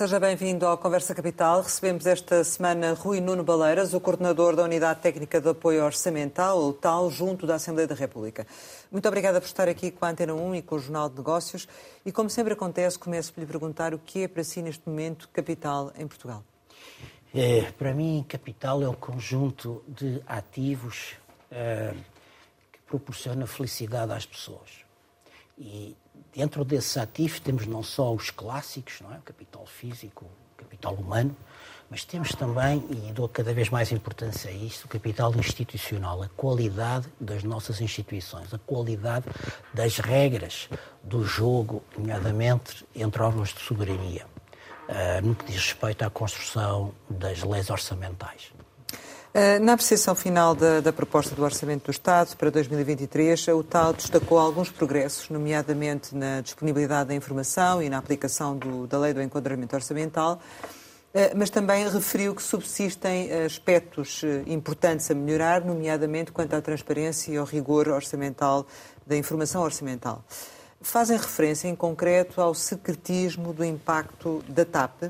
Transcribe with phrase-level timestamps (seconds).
[0.00, 1.60] Seja bem-vindo ao Conversa Capital.
[1.60, 6.72] Recebemos esta semana Rui Nuno Baleiras, o coordenador da Unidade Técnica de Apoio Orçamental, ou
[6.72, 8.46] TAL, junto da Assembleia da República.
[8.90, 11.68] Muito obrigada por estar aqui com a Antena 1 e com o Jornal de Negócios.
[12.02, 15.28] E, como sempre acontece, começo por lhe perguntar o que é para si, neste momento,
[15.34, 16.42] capital em Portugal.
[17.34, 21.16] É, para mim, capital é o conjunto de ativos
[21.50, 21.92] é,
[22.72, 24.70] que proporciona felicidade às pessoas.
[25.58, 25.94] E
[26.34, 29.18] dentro desses ativos temos não só os clássicos, não é?
[29.18, 31.36] o capital físico, o capital humano,
[31.90, 36.28] mas temos também, e dou cada vez mais importância a isto, o capital institucional, a
[36.28, 39.26] qualidade das nossas instituições, a qualidade
[39.74, 40.68] das regras
[41.02, 44.24] do jogo, nomeadamente entre órgãos de soberania,
[44.88, 48.52] uh, no que diz respeito à construção das leis orçamentais.
[49.32, 53.92] Eh, na apreciação final da, da, proposta do Orçamento do Estado para 2023, o TAL
[53.92, 59.22] destacou alguns progressos, nomeadamente na disponibilidade da informação e na aplicação do, da Lei do
[59.22, 60.40] Enquadramento Orçamental,
[61.14, 67.30] eh, mas também referiu que subsistem aspectos eh, importantes a melhorar, nomeadamente quanto à transparência
[67.30, 68.66] e ao rigor orçamental
[69.06, 70.24] da informação orçamental.
[70.80, 75.04] Fazem referência, em concreto, ao secretismo do impacto da TAP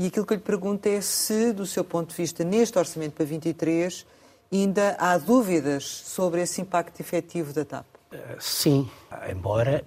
[0.00, 3.12] e aquilo que eu lhe pergunto é se, do seu ponto de vista, neste orçamento
[3.12, 4.06] para 23,
[4.50, 7.84] ainda há dúvidas sobre esse impacto efetivo da TAP.
[8.10, 8.90] Eh, sim,
[9.30, 9.84] embora,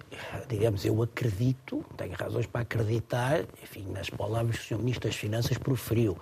[0.48, 4.78] digamos, eu acredito, tenho razões para acreditar, enfim, nas palavras que o Sr.
[4.78, 6.16] Ministro das Finanças proferiu.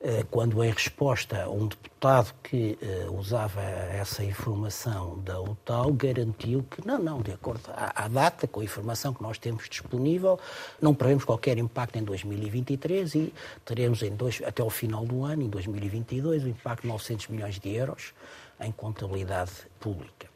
[0.00, 6.64] Eh, quando em resposta a um deputado que uh, usava essa informação da UTAL, garantiu
[6.70, 10.38] que não, não, de acordo à, à, data, com a informação que nós temos disponível,
[10.80, 15.42] não prevemos qualquer impacto em 2023 e teremos em dois, até o final do ano,
[15.42, 18.14] em 2022, o impacto de 900 milhões de euros
[18.60, 19.50] em contabilidade
[19.80, 20.28] pública.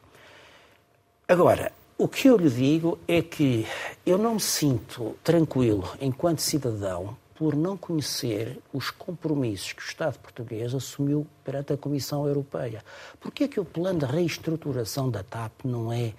[1.25, 3.65] Agora, o que eu lhe digo é que
[4.05, 10.19] eu não me sinto tranquilo enquanto cidadão por não conhecer os compromissos que o Estado
[10.19, 12.83] português assumiu perante a Comissão Europeia.
[13.19, 16.13] Por que é que o plano de reestruturação da TAP não é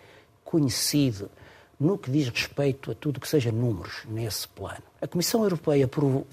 [0.45, 1.31] conhecido
[1.79, 4.83] no que diz respeito a tudo que seja números nesse plano?
[5.01, 5.89] A Comissão Europeia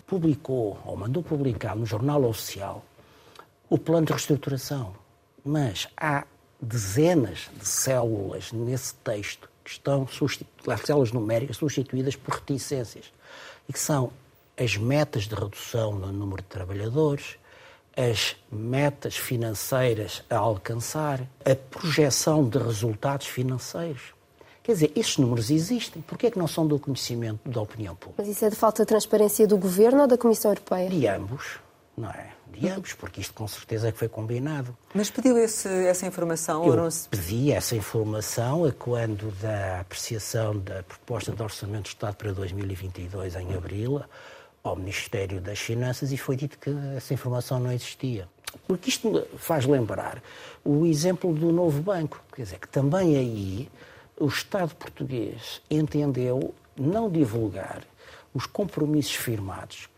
[0.08, 2.84] publicou, ou mandou publicar no Jornal Oficial,
[3.70, 4.94] o plano de reestruturação,
[5.46, 6.26] mas há
[6.60, 10.08] dezenas de células nesse texto que estão,
[10.86, 13.12] células numéricas, substituídas por reticências
[13.68, 14.12] e que são
[14.62, 17.38] as metas de redução no número de trabalhadores,
[17.98, 24.14] as metas financeiras a alcançar, a projeção de resultados financeiros.
[24.62, 26.02] Quer dizer, estes números existem.
[26.04, 28.22] Por que é que não são do conhecimento da opinião pública?
[28.22, 30.88] Mas isso é de falta de transparência do Governo ou da Comissão Europeia?
[30.90, 31.58] De ambos,
[31.98, 32.30] não é?
[32.54, 34.78] De ambos, porque isto com certeza é que foi combinado.
[34.94, 36.64] Mas pediu esse, essa informação?
[36.64, 37.10] Eu ou não se...
[37.10, 43.56] pedi essa informação quando da apreciação da proposta de Orçamento do Estado para 2022, em
[43.56, 44.04] abril,
[44.64, 48.28] ao Ministério das Finanças e foi dito que essa informação não existia.
[48.68, 50.22] Porque isto faz lembrar
[50.64, 53.70] o exemplo do novo banco, quer dizer, que também aí
[54.20, 57.82] o Estado português entendeu não divulgar
[58.34, 59.90] os compromissos firmados,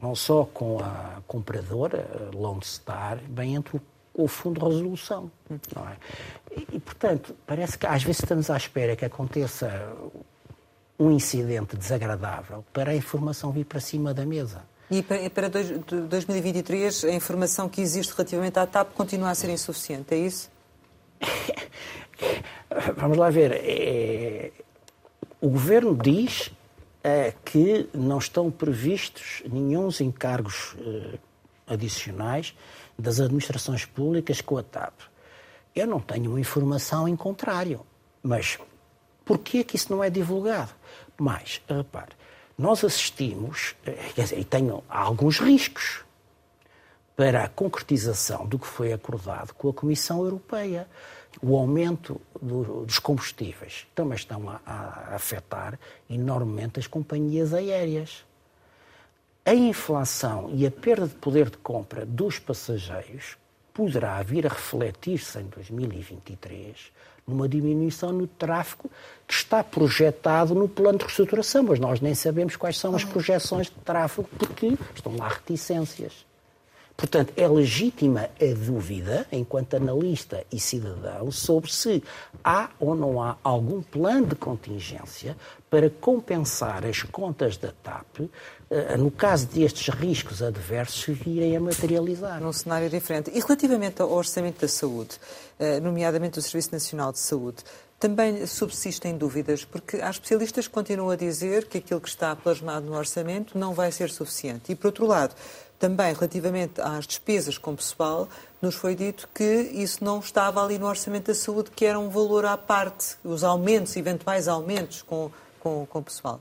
[0.00, 3.80] não só com a compradora, Lone Star, bem entre
[4.12, 5.30] o Fundo de Resolução.
[5.50, 5.56] É?
[6.56, 9.92] e, e, portanto, parece que às vezes estamos à espera que aconteça
[10.98, 14.62] um incidente desagradável para a informação vir para cima da mesa.
[14.90, 20.18] E para 2023 a informação que existe relativamente à TAP continua a ser insuficiente, é
[20.18, 20.50] isso?
[22.96, 23.52] Vamos lá ver.
[23.52, 24.52] É...
[25.40, 26.50] O governo diz
[27.02, 31.18] é, que não estão previstos nenhum encargos é,
[31.66, 32.56] adicionais
[32.98, 34.94] das administrações públicas com a TAP.
[35.74, 37.84] Eu não tenho uma informação em contrário,
[38.22, 38.58] mas
[39.26, 40.70] Porquê que isso não é divulgado?
[41.18, 42.12] Mas, repare,
[42.58, 46.04] nós assistimos, eh, quer dizer, e tenho alguns riscos
[47.14, 50.86] para a concretização do que foi acordado com a Comissão Europeia.
[51.42, 55.78] O aumento do, dos combustíveis também estão a, a afetar
[56.08, 58.24] enormemente as companhias aéreas.
[59.44, 63.36] A inflação e a perda de poder de compra dos passageiros
[63.72, 66.92] poderá vir a refletir-se em 2023
[67.26, 68.90] numa diminuição no tráfego
[69.26, 73.66] que está projetado no plano de reestruturação, mas nós nem sabemos quais são as projeções
[73.66, 76.24] de tráfego porque estão lá reticências.
[76.96, 82.02] Portanto, é legítima a dúvida, enquanto analista e cidadão, sobre se
[82.42, 85.36] há ou não há algum plano de contingência
[85.68, 88.30] para compensar as contas da TAP
[88.70, 92.40] eh, no caso destes riscos adversos virem a materializar.
[92.40, 93.30] Num cenário diferente.
[93.30, 95.18] E relativamente ao orçamento da saúde,
[95.58, 97.62] eh, nomeadamente do Serviço Nacional de Saúde,
[97.98, 102.84] Também subsistem dúvidas, porque há especialistas que continuam a dizer que aquilo que está plasmado
[102.84, 104.70] no orçamento não vai ser suficiente.
[104.70, 105.34] E, por outro lado,
[105.78, 108.28] também relativamente às despesas com pessoal,
[108.60, 112.08] nos foi dito que isso não estava ali no orçamento da saúde, que era um
[112.08, 115.30] valor à parte, os aumentos, eventuais aumentos com,
[115.60, 116.40] com, com pessoal.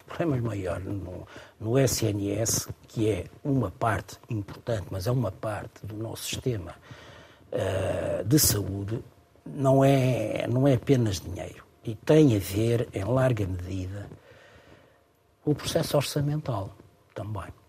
[0.00, 1.26] O problema maior no,
[1.60, 6.74] no SNS, que é uma parte importante, mas é uma parte do nosso sistema
[7.52, 9.02] uh, de saúde,
[9.46, 11.64] não é, não é apenas dinheiro.
[11.84, 14.08] E tem a ver, em larga medida,
[15.44, 16.70] o processo orçamental
[17.14, 17.61] também.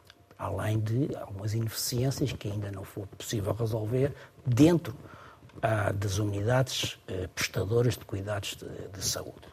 [0.44, 4.14] Além de algumas ineficiências que ainda não foi possível resolver
[4.46, 4.94] dentro
[5.62, 9.48] ah, das unidades eh, prestadoras de cuidados de, de saúde.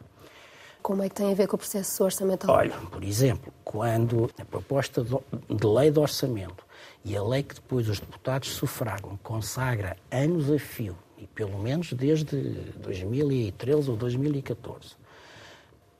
[0.81, 2.53] Como é que tem a ver com o processo orçamental?
[2.53, 6.65] Olha, por exemplo, quando a proposta de lei de orçamento
[7.05, 11.93] e a lei que depois os deputados sufragam consagra anos a fio e pelo menos
[11.93, 12.35] desde
[12.81, 14.95] 2013 ou 2014,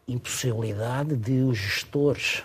[0.08, 2.44] impossibilidade de os gestores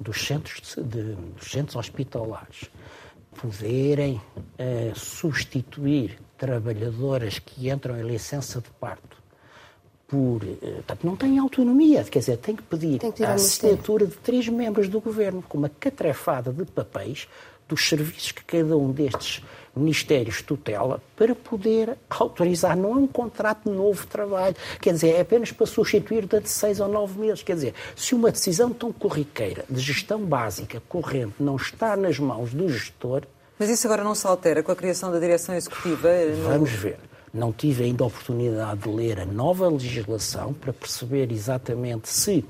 [0.00, 2.70] dos centros, de, dos centros hospitalares
[3.40, 9.16] poderem uh, substituir trabalhadoras que entram em licença de parto
[10.06, 10.42] por.
[10.42, 14.16] Uh, portanto, não têm autonomia, quer dizer, tem que pedir tem que a assinatura de
[14.16, 17.28] três membros do governo, com uma catrefada de papéis
[17.68, 19.42] dos serviços que cada um destes
[19.78, 22.76] ministérios tutela para poder autorizar.
[22.76, 24.56] Não é um contrato de novo trabalho.
[24.80, 27.42] Quer dizer, é apenas para substituir durante seis ou nove meses.
[27.42, 32.52] Quer dizer, se uma decisão tão corriqueira de gestão básica, corrente, não está nas mãos
[32.52, 33.22] do gestor.
[33.58, 36.08] Mas isso agora não se altera com a criação da direção executiva?
[36.26, 36.48] No...
[36.48, 36.98] Vamos ver.
[37.32, 42.44] Não tive ainda a oportunidade de ler a nova legislação para perceber exatamente se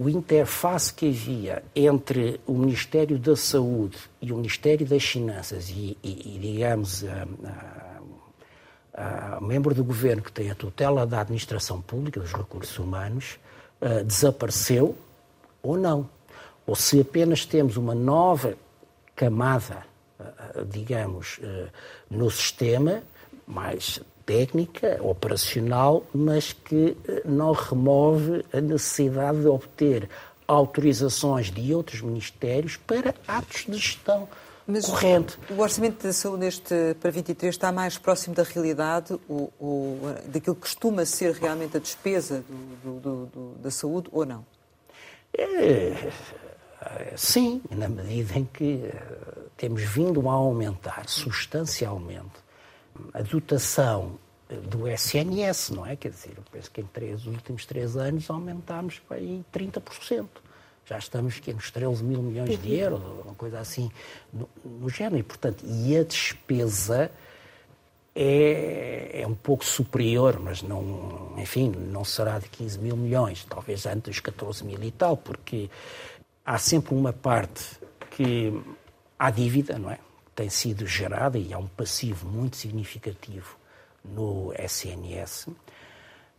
[0.00, 5.98] o interface que havia entre o Ministério da Saúde e o Ministério das Finanças e,
[6.02, 7.26] e, e digamos, a,
[9.40, 13.38] membro do governo que tem a tutela da administração pública, dos recursos humanos,
[13.80, 14.96] uh, desapareceu
[15.62, 16.08] ou não.
[16.66, 18.54] Ou se apenas temos uma nova
[19.16, 19.84] camada,
[20.20, 21.68] uh, digamos, uh,
[22.10, 23.02] no sistema,
[23.46, 30.06] mais técnica, operacional, mas que eh, não remove a necessidade de obter
[30.46, 34.28] autorizações de outros ministérios para atos de gestão
[34.66, 35.38] mas corrente.
[35.48, 40.54] O orçamento da saúde este, para 23 está mais próximo da realidade, o, o, daquilo
[40.54, 42.44] que costuma ser realmente a despesa
[42.84, 44.44] do, do, do, da saúde ou não?
[45.32, 46.10] É,
[47.16, 49.02] sim, na medida em que eh,
[49.56, 52.46] temos vindo a aumentar substancialmente
[53.12, 54.18] a dotação
[54.48, 55.94] do SNS, não é?
[55.94, 60.26] Quer dizer, eu penso que em três, os últimos três anos aumentámos para aí 30%.
[60.86, 63.90] Já estamos aqui nos 13 mil milhões de euros, uma coisa assim
[64.32, 65.18] no, no género.
[65.18, 67.10] E, portanto, e a despesa
[68.14, 73.84] é, é um pouco superior, mas não, enfim, não será de 15 mil milhões, talvez
[73.84, 75.68] antes dos 14 mil e tal, porque
[76.44, 77.62] há sempre uma parte
[78.12, 78.58] que
[79.18, 79.98] há dívida, não é?
[80.38, 83.56] Tem sido gerada e há um passivo muito significativo
[84.04, 85.48] no SNS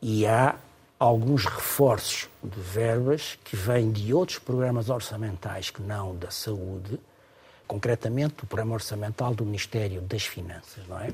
[0.01, 0.55] e há
[0.97, 6.97] alguns reforços de verbas que vêm de outros programas orçamentais que não da saúde,
[7.67, 11.11] concretamente o programa orçamental do Ministério das Finanças, não é?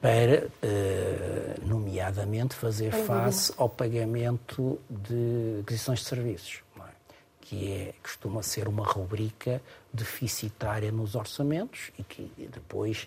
[0.00, 6.62] Para, eh, nomeadamente, fazer face ao pagamento de aquisições de serviços
[7.44, 9.60] que é, costuma ser uma rubrica
[9.92, 13.06] deficitária nos orçamentos e que depois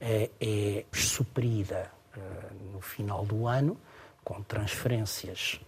[0.00, 3.76] é, é suprida uh, no final do ano
[4.22, 5.60] com transferências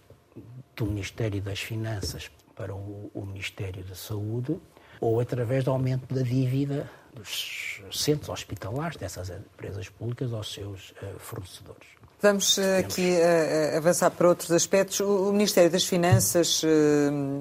[0.75, 4.57] do Ministério das Finanças para o, o Ministério da Saúde
[5.01, 11.19] ou através do aumento da dívida dos centros hospitalares dessas empresas públicas aos seus uh,
[11.19, 11.87] fornecedores.
[12.19, 14.99] Vamos eh, aqui uh, avançar para outros aspectos.
[15.01, 16.63] O, Ministério das Finanças,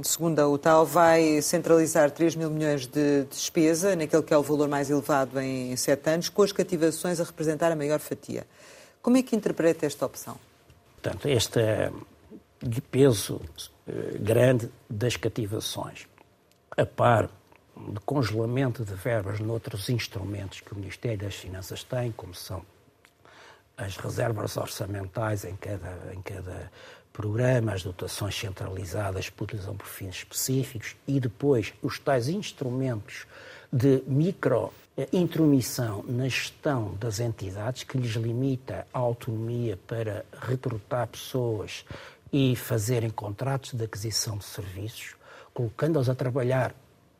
[0.04, 4.68] segundo a UTAL, vai centralizar 3 mil milhões de despesa, naquele que é o valor
[4.68, 8.46] mais elevado em sete anos, com as cativações a representar a maior fatia.
[9.00, 10.36] Como é que interpreta esta opção?
[11.00, 11.60] Portanto, este
[12.62, 13.40] de peso
[14.20, 16.06] grande das cativações,
[16.76, 17.30] a par
[17.76, 22.62] de congelamento de verbas noutros instrumentos que o Ministério das Finanças tem, como são
[23.76, 26.70] as reservas orçamentais em cada, em cada
[27.12, 33.26] programa, as dotações centralizadas por utilizam por fins específicos e depois os tais instrumentos
[33.72, 34.72] de micro
[35.12, 41.84] intromissão na gestão das entidades que lhes limita a autonomia para recrutar pessoas
[42.32, 45.14] e fazerem contratos de aquisição de serviços,
[45.52, 46.74] colocando-os a trabalhar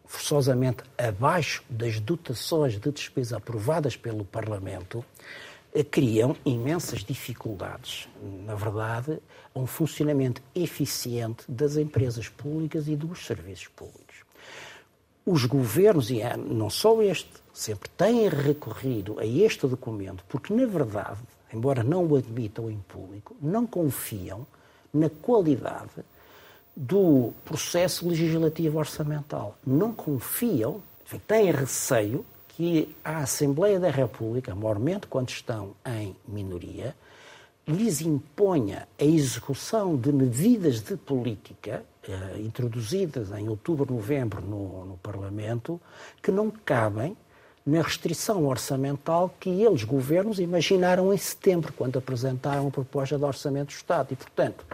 [0.07, 5.05] forçosamente abaixo das dotações de despesa aprovadas pelo Parlamento,
[5.85, 8.09] criam imensas dificuldades,
[8.45, 9.19] na verdade,
[9.55, 14.17] a um funcionamento eficiente das empresas públicas e dos serviços públicos.
[15.25, 20.67] Os governos, e é não só este, sempre têm recorrido a este documento, porque, na
[20.67, 21.19] verdade,
[21.53, 24.47] embora não o admitam em público, não confiam
[24.93, 26.05] na qualidade
[26.77, 29.57] do processo legislativo orçamental.
[29.67, 30.83] Não confiam,
[31.27, 32.25] têm receio
[32.57, 36.97] que a Assembleia da República, maiormente quando estão em minoria,
[37.69, 44.97] lhes imponha a execução de medidas de política eh, introduzidas em outubro, novembro no, no
[45.03, 45.79] Parlamento,
[46.23, 47.15] que não cabem
[47.67, 53.67] na restrição orçamental que eles, governos, imaginaram em setembro, quando apresentaram a proposta de orçamento
[53.69, 54.13] do Estado.
[54.13, 54.65] E, portanto,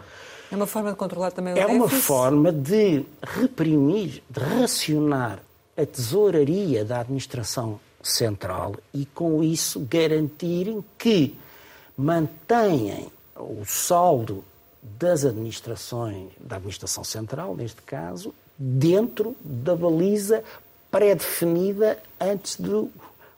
[0.52, 1.80] é uma forma de controlar também o É déficit?
[1.80, 5.40] uma forma de reprimir, de racionar
[5.76, 11.37] a tesouraria da administração central e, com isso, garantirem que
[11.97, 14.45] mantêm o saldo
[14.83, 20.43] das administrações, da administração central, neste caso, dentro da baliza
[20.91, 22.91] pré-definida antes do,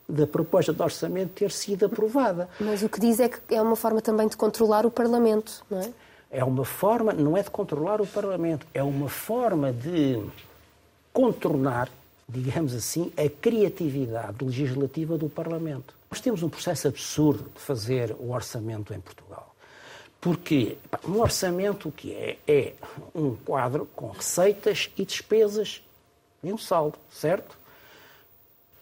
[0.08, 2.48] da proposta de orçamento ter sido aprovada.
[2.58, 5.80] Mas o que diz é que é uma forma também de controlar o Parlamento, não
[5.80, 5.90] é?
[6.30, 10.20] É uma forma, não é de controlar o Parlamento, é uma forma de
[11.12, 11.88] contornar,
[12.28, 15.94] digamos assim, a criatividade legislativa do Parlamento.
[16.10, 19.54] Nós temos um processo absurdo de fazer o orçamento em Portugal.
[20.20, 22.38] Porque um orçamento o que é?
[22.46, 22.72] É
[23.14, 25.82] um quadro com receitas e despesas
[26.42, 27.58] e um saldo, certo?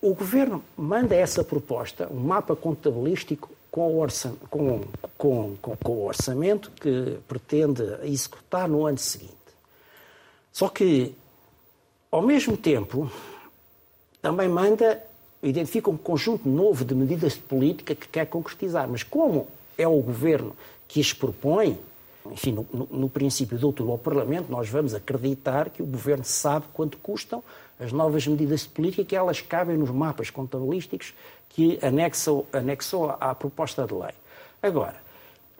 [0.01, 4.83] O governo manda essa proposta, um mapa contabilístico com o, orça, com,
[5.17, 9.33] com, com, com o orçamento que pretende executar no ano seguinte.
[10.53, 11.15] Só que,
[12.11, 13.11] ao mesmo tempo,
[14.23, 15.03] também manda,
[15.43, 18.89] identifica um conjunto novo de medidas de política que quer concretizar.
[18.89, 21.77] Mas como é o governo que as propõe,
[22.31, 26.67] enfim, no, no, princípio de outubro ao Parlamento, nós vamos acreditar que o Governo sabe
[26.73, 27.43] quanto custam
[27.81, 31.13] as novas medidas de política que elas cabem nos mapas contabilísticos
[31.49, 34.13] que anexam, anexou à proposta de lei.
[34.63, 34.97] Agora,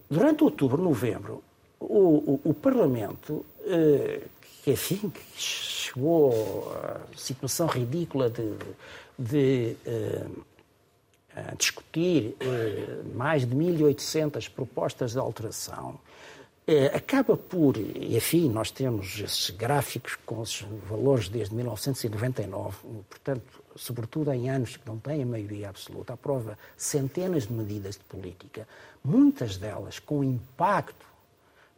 [0.09, 1.43] durante outubro, novembro,
[1.81, 4.21] o, o, o Parlamento, eh,
[4.63, 8.57] que enfim, chegou à situação ridícula de,
[9.19, 10.27] de eh,
[11.59, 15.99] discutir eh, mais de 1.800 propostas de alteração,
[16.95, 22.77] acaba por, e enfim, nós temos esses gráficos com esses valores desde 1999,
[23.11, 28.05] portanto, sobretudo em anos que não têm a maioria absoluta, aprova centenas de medidas de
[28.05, 28.67] política,
[29.05, 31.12] muitas delas com impacto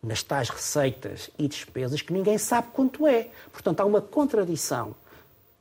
[0.04, 3.28] nas tais receitas e despesas que ninguém sabe quanto é.
[3.52, 4.94] Portanto, há uma contradição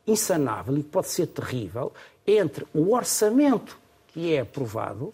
[0.05, 1.91] insanável e que pode ser terrível
[2.27, 5.13] entre o orçamento que é aprovado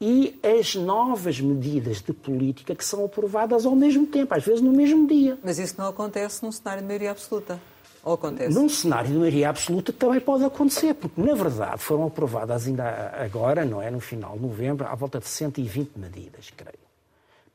[0.00, 4.72] e as novas medidas de política que são aprovadas ao mesmo tempo, às vezes no
[4.72, 5.38] mesmo dia.
[5.42, 7.60] Mas isso não acontece num cenário de maioria absoluta.
[8.04, 8.54] Ou acontece?
[8.54, 12.84] Num cenário de maioria absoluta também pode acontecer, porque, na verdade, foram aprovadas ainda
[13.18, 16.78] agora, não é, no final de novembro, à volta de 120 medidas, creio.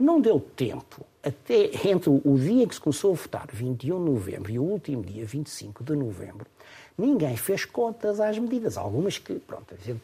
[0.02, 4.12] Não deu tempo, até entre o dia em que se começou a votar, 21 de
[4.12, 6.48] novembro, e o último dia, 25 de novembro,
[6.98, 8.78] ninguém fez contas às medidas.
[8.78, 10.02] Algumas que, pronto, a gente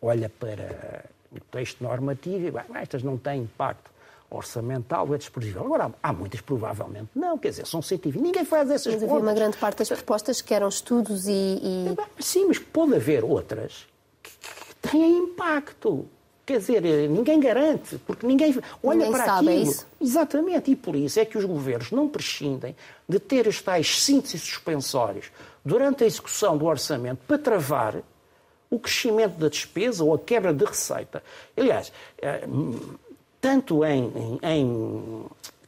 [0.00, 3.90] olha para o texto normativo e, bem, estas não têm impacto
[4.30, 5.64] orçamental é desprezível.
[5.64, 8.20] Agora, há muitas provavelmente não, quer dizer, são 120.
[8.20, 9.10] Ninguém faz essas mas contas.
[9.10, 11.32] havia uma grande parte das propostas que eram estudos e...
[11.32, 11.96] e...
[12.22, 13.86] Sim, mas pode haver outras
[14.22, 16.06] que, que têm impacto.
[16.46, 19.66] Quer dizer, ninguém garante, porque ninguém olha ninguém para sabe, aquilo.
[19.66, 19.86] É isso?
[20.00, 22.76] Exatamente, e por isso é que os governos não prescindem
[23.08, 25.32] de ter os tais sínteses suspensórios
[25.64, 27.96] durante a execução do orçamento para travar
[28.70, 31.20] o crescimento da despesa ou a quebra de receita.
[31.56, 31.92] Aliás,
[33.40, 35.24] tanto em, em, em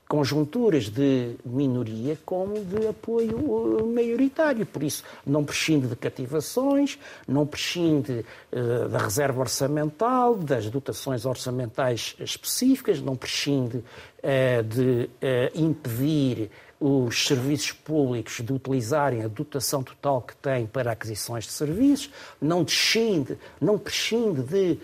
[0.09, 4.65] conjunturas de minoria como de apoio maioritário.
[4.65, 12.17] Por isso, não prescinde de cativações, não prescinde uh, da reserva orçamental, das dotações orçamentais
[12.19, 16.50] específicas, não prescinde uh, de uh, impedir
[16.81, 22.11] os serviços públicos de utilizarem a dotação total que têm para aquisições de serviços,
[22.41, 24.79] não descinde, não prescinde de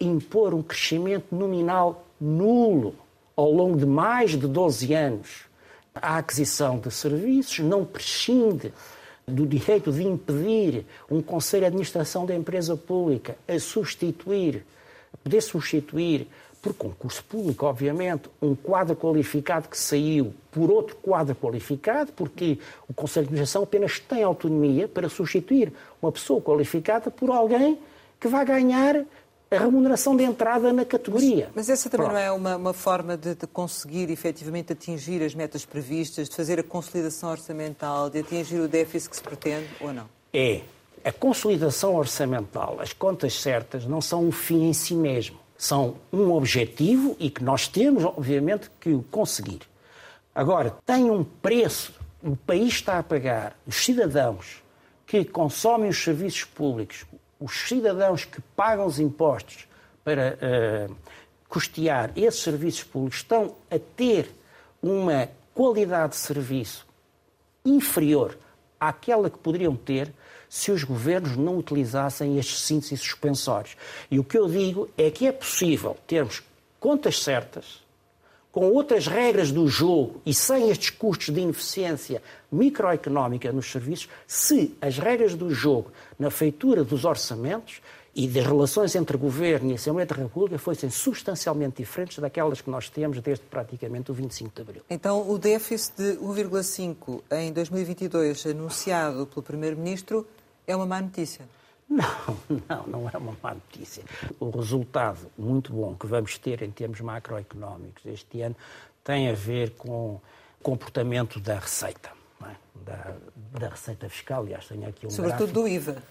[0.00, 3.03] impor um crescimento nominal nulo
[3.36, 5.44] ao longo de mais de 12 anos
[5.94, 8.72] à aquisição de serviços, não prescinde
[9.26, 14.64] do direito de impedir um Conselho de Administração da empresa pública a substituir,
[15.12, 16.26] a poder substituir
[16.60, 22.94] por concurso público, obviamente, um quadro qualificado que saiu por outro quadro qualificado, porque o
[22.94, 27.78] Conselho de Administração apenas tem autonomia para substituir uma pessoa qualificada por alguém
[28.18, 29.04] que vai ganhar
[29.50, 31.46] a remuneração de entrada na categoria.
[31.46, 32.18] Mas, mas essa também Pronto.
[32.18, 36.58] não é uma, uma forma de, de, conseguir efetivamente atingir as metas previstas, de fazer
[36.58, 40.08] a consolidação orçamental, de atingir o déficit que se pretende ou não?
[40.32, 40.62] É.
[41.04, 45.38] A consolidação orçamental, as contas certas, não são um fim em si mesmo.
[45.56, 49.60] São um objetivo e que nós temos, obviamente, que o conseguir.
[50.34, 54.62] Agora, tem um preço, o país está a pagar, os cidadãos
[55.06, 57.04] que consomem os serviços públicos,
[57.38, 59.66] os cidadãos que pagam os impostos
[60.02, 60.38] para
[60.90, 60.96] uh,
[61.48, 64.30] custear esses serviços públicos estão a ter
[64.82, 66.86] uma qualidade de serviço
[67.64, 68.36] inferior
[68.78, 70.12] àquela que poderiam ter
[70.48, 73.76] se os governos não utilizassem estes cintos suspensórios.
[74.10, 76.42] E o que eu digo é que é possível termos
[76.78, 77.83] contas certas,
[78.54, 84.76] com outras regras do jogo e sem estes custos de ineficiência microeconómica nos serviços, se
[84.80, 87.80] as regras do jogo na feitura dos orçamentos
[88.14, 92.88] e das relações entre governo e Assembleia da República fossem substancialmente diferentes daquelas que nós
[92.88, 94.82] temos desde praticamente o 25 de abril.
[94.88, 100.24] Então, o déficit de 1,5 em 2022 anunciado pelo Primeiro-Ministro
[100.64, 101.44] é uma má notícia?
[101.88, 102.38] Não,
[102.68, 104.02] não, não é uma má notícia.
[104.40, 108.56] O resultado muito bom que vamos ter em termos macroeconómicos este ano
[109.02, 110.20] tem a ver com o
[110.62, 112.10] comportamento da receita,
[112.42, 112.54] é?
[112.84, 113.14] da,
[113.58, 114.42] da, receita fiscal.
[114.42, 116.02] Aliás, tenho aqui um Sobretudo gráfico, do IVA.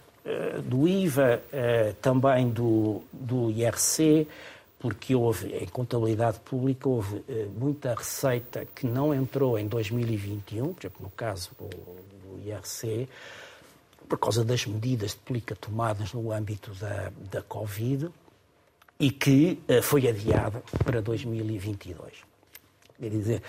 [0.63, 4.27] Do IVA, uh, também do, do IRC,
[4.80, 10.82] porque houve, em contabilidade pública, houve uh, muita receita que não entrou em 2021, por
[10.82, 13.10] exemplo, no caso do IRC,
[14.13, 18.12] por causa das medidas de política tomadas no âmbito da, da Covid
[19.00, 22.13] e que uh, foi adiada para 2022.
[23.00, 23.43] Quer dizer,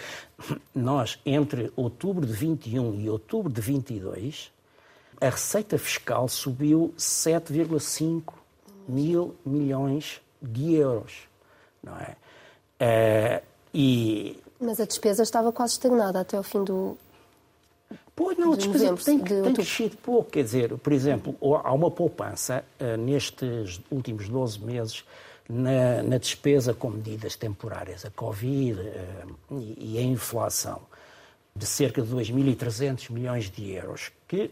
[0.74, 4.50] nós, entre outubro de 21 e outubro de 22,
[5.20, 8.32] a receita fiscal subiu 7,5
[8.88, 11.28] mil milhões de euros.
[11.82, 12.16] Não é?
[12.80, 14.42] Uh, e...
[14.58, 16.96] Mas a despesa estava quase estagnada até ao fim do,
[18.44, 20.30] não, a despesa tem, de tem descido pouco.
[20.30, 25.04] Quer dizer, por exemplo, há uma poupança uh, nestes últimos 12 meses
[25.48, 30.80] na, na, despesa com medidas temporárias, a Covid uh, e, a inflação,
[31.54, 34.50] de cerca de 2.300 milhões de euros, que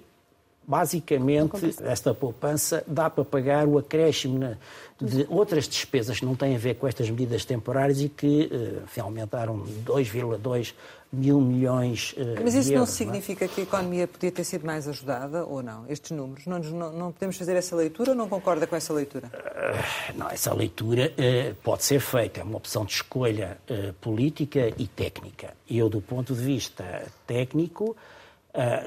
[0.65, 4.57] Basicamente, esta poupança dá para pagar o acréscimo
[5.01, 9.01] de outras despesas que não têm a ver com estas medidas temporárias e que uh,
[9.03, 10.73] aumentaram 2,2
[11.13, 13.49] mil milhões uh, Mas isso não euros, significa é?
[13.49, 15.85] que a economia podia ter sido mais ajudada ou não?
[15.89, 16.47] Estes números?
[16.47, 19.29] Não, não, não podemos fazer essa leitura ou não concorda com essa leitura?
[19.29, 22.41] Uh, não, essa leitura uh, pode ser feita.
[22.41, 23.59] É uma opção de escolha
[24.01, 25.55] política e técnica.
[25.69, 27.97] Eu, do ponto de vista técnico,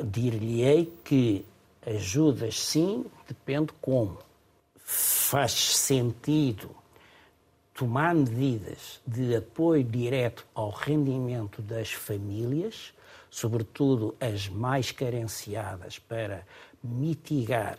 [0.03, 1.45] dir-lhe-ei que
[1.85, 4.17] Ajudas, sim, depende como.
[4.83, 6.71] Faz sentido
[7.75, 12.93] tomar medidas de apoio direto ao rendimento das famílias,
[13.29, 16.47] sobretudo as mais carenciadas, para
[16.81, 17.77] mitigar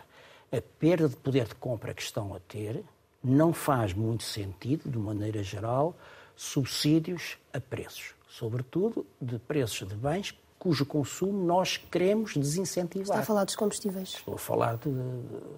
[0.51, 2.83] a perda de poder de compra que estão a ter.
[3.23, 5.95] Não faz muito sentido, de maneira geral,
[6.35, 13.05] subsídios a preços, sobretudo de preços de bens cujo consumo nós queremos desincentivar.
[13.05, 14.09] Está a falar dos combustíveis?
[14.09, 14.89] Estou a falar de,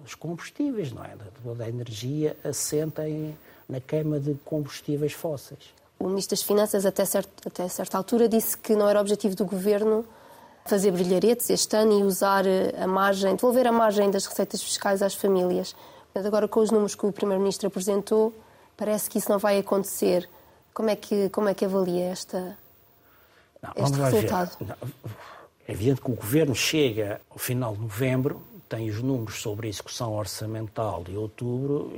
[0.02, 1.16] dos combustíveis, não é?
[1.56, 3.36] Da, energia assenta em,
[3.70, 5.72] na queima de combustíveis fósseis.
[5.98, 9.44] O Ministro das Finanças, até, certo, até certa altura, disse que não era objetivo do
[9.44, 10.04] Governo
[10.64, 15.02] fazer brilharetes este ano e usar eh, a margem, devolver a margem das receitas fiscais
[15.02, 15.74] às famílias.
[16.14, 18.32] Mas agora, com os números que o Primeiro-Ministro apresentou,
[18.76, 20.28] parece que isso não vai acontecer.
[20.72, 22.56] Como é que, como é que avalia esta,
[23.62, 24.56] não, este resultado?
[25.68, 29.70] É evidente que o Governo chega ao final de novembro, tem os números sobre a
[29.70, 31.92] execução orçamental de outubro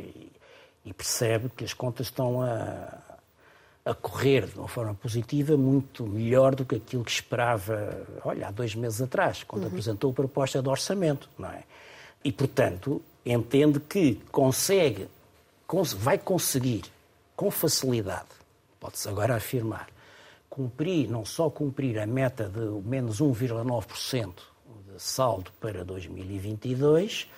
[0.84, 2.98] e, percebe que as contas estão a,
[3.84, 8.50] a correr de uma forma positiva muito melhor do que aquilo que esperava, olha, há
[8.50, 9.68] dois meses atrás, quando uhum.
[9.68, 11.64] apresentou a proposta de orçamento, não é?
[12.24, 15.08] E, portanto, entende que consegue,
[15.96, 16.84] vai conseguir,
[17.34, 18.28] com facilidade,
[18.78, 19.88] pode-se agora afirmar,
[20.48, 24.32] cumprir, não só cumprir a meta de menos 1,9%
[24.92, 27.28] de saldo para 2022,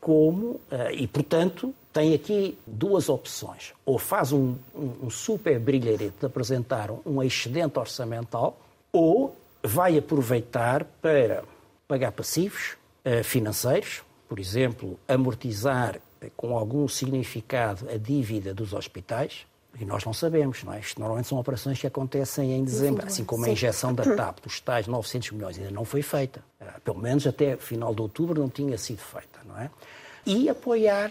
[0.00, 3.72] como, eh, e portanto, tem aqui duas opções.
[3.84, 8.58] Ou faz um, um, um super brilharete de apresentar um excedente orçamental,
[8.92, 11.44] ou vai aproveitar para
[11.86, 16.00] pagar passivos uh, financeiros, por exemplo, amortizar
[16.36, 19.46] com algum significado a dívida dos hospitais,
[19.80, 20.80] e nós não sabemos, não é?
[20.80, 24.60] Isto normalmente são operações que acontecem em dezembro, assim como a injeção da TAP dos
[24.60, 26.44] tais 900 milhões ainda não foi feita.
[26.60, 29.70] Ah, pelo menos até final de outubro não tinha sido feita, não é?
[30.26, 31.10] E apoiar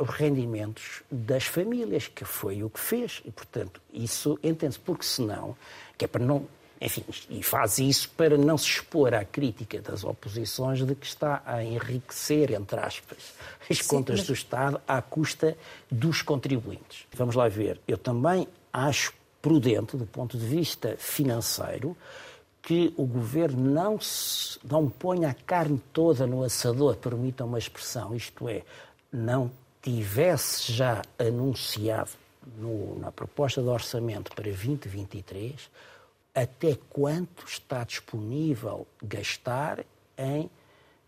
[0.00, 3.22] os rendimentos das famílias, que foi o que fez.
[3.24, 5.56] E, portanto, isso entende-se, porque senão,
[5.98, 6.46] que é para não.
[6.80, 11.42] Enfim, e faz isso para não se expor à crítica das oposições de que está
[11.44, 13.34] a enriquecer, entre aspas,
[13.68, 14.26] as Sim, contas mas...
[14.26, 15.58] do Estado à custa
[15.90, 17.06] dos contribuintes.
[17.14, 17.78] Vamos lá ver.
[17.86, 21.94] Eu também acho prudente, do ponto de vista financeiro,
[22.62, 28.14] que o governo não, se, não ponha a carne toda no assador, permita uma expressão,
[28.14, 28.62] isto é,
[29.12, 29.50] não
[29.82, 32.10] tivesse já anunciado
[32.56, 35.70] no, na proposta de orçamento para 2023
[36.34, 39.84] até quanto está disponível gastar
[40.16, 40.48] em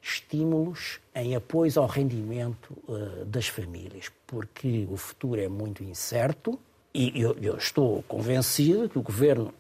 [0.01, 6.59] estímulos, em apoio ao rendimento uh, das famílias, porque o futuro é muito incerto
[6.93, 9.55] e eu, eu estou convencido que o governo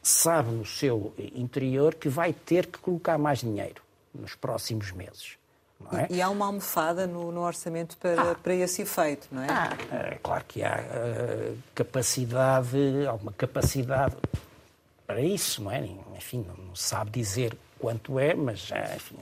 [0.00, 3.82] sabe no seu interior que vai ter que colocar mais dinheiro
[4.14, 5.37] nos próximos meses.
[5.92, 6.06] É?
[6.10, 9.46] E, há uma almofada no, no orçamento para, ah, para esse efeito, não é?
[9.48, 14.16] Ah, é claro que há uh, capacidade, alguma capacidade
[15.06, 15.88] para isso, não é?
[16.16, 19.16] Enfim, não sabe dizer quanto é, mas uh, enfim.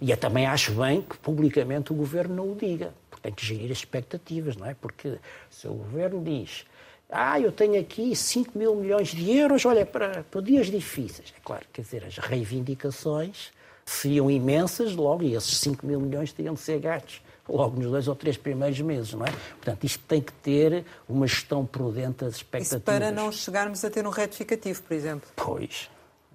[0.00, 3.44] E eu também acho bem que publicamente o governo não o diga, porque tem que
[3.44, 4.74] gerir as expectativas, não é?
[4.74, 5.18] Porque
[5.50, 6.64] se o governo diz
[7.10, 11.32] ah, eu tenho aqui 5 mil milhões de euros, olha, para, para dias difíceis.
[11.34, 13.50] É claro, quer dizer, as reivindicações
[13.90, 18.08] seriam imensas logo, e esses 5 mil milhões teriam de ser gastos logo nos dois
[18.08, 19.30] ou três primeiros meses, não é?
[19.30, 22.72] Portanto, isto tem que ter uma gestão prudente das expectativas.
[22.72, 25.28] Isso para não chegarmos a ter um retificativo, por exemplo?
[25.34, 25.88] Pois.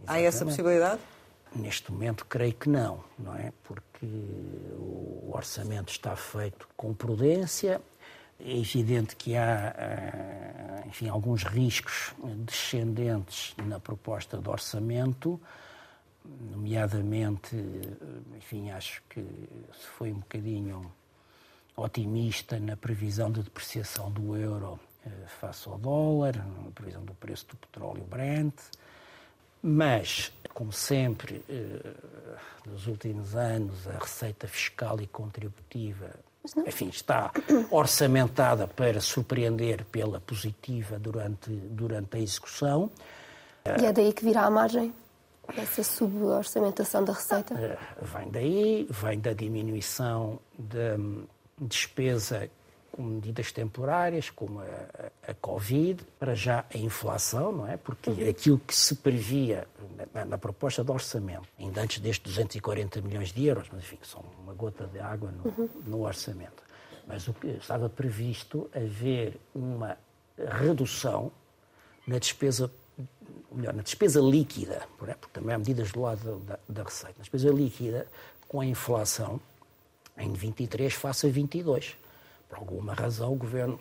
[0.04, 0.08] Exatamente.
[0.08, 1.00] Há essa possibilidade?
[1.56, 3.54] Neste momento, creio que não, não é?
[3.64, 4.08] Porque
[4.76, 7.80] o orçamento está feito com prudência,
[8.40, 15.40] é evidente que há, eh, enfim, alguns riscos descendentes na proposta de orçamento,
[16.52, 20.92] nomeadamente, eh, enfim, acho que se foi um bocadinho
[21.76, 25.10] otimista na previsão de depreciação do euro eh,
[25.40, 28.56] face ao dólar, na previsão do preço do petróleo Brent,
[29.62, 31.42] mas, como sempre,
[32.66, 36.14] nos últimos anos, a receita fiscal e contributiva
[36.66, 37.32] enfim, está
[37.72, 42.92] orçamentada para surpreender pela positiva durante, durante a execução.
[43.80, 44.94] E é daí que virá a margem?
[45.58, 47.54] Essa suborçamentação da receita?
[47.54, 50.98] Eh, vem daí, vem da diminuição da
[51.60, 52.50] despesa
[52.94, 57.76] com medidas temporárias, como a, a, a, Covid, para já a inflação, não é?
[57.76, 58.30] Porque uhum.
[58.30, 59.68] aquilo que se previa
[60.14, 64.24] na, na, proposta de orçamento, ainda antes destes 240 milhões de euros, mas enfim, são
[64.44, 65.70] uma gota de água no, uhum.
[65.88, 66.62] no orçamento.
[67.08, 69.98] Mas o que estava previsto haver uma
[70.38, 71.32] redução
[72.06, 72.72] na despesa
[73.52, 77.50] melhor, na despesa líquida, porque também há medidas do lado da, da receita, na despesa
[77.50, 78.08] líquida
[78.48, 79.40] com a inflação
[80.18, 81.96] em 23 face a 22
[82.54, 83.80] por alguma razão, o governo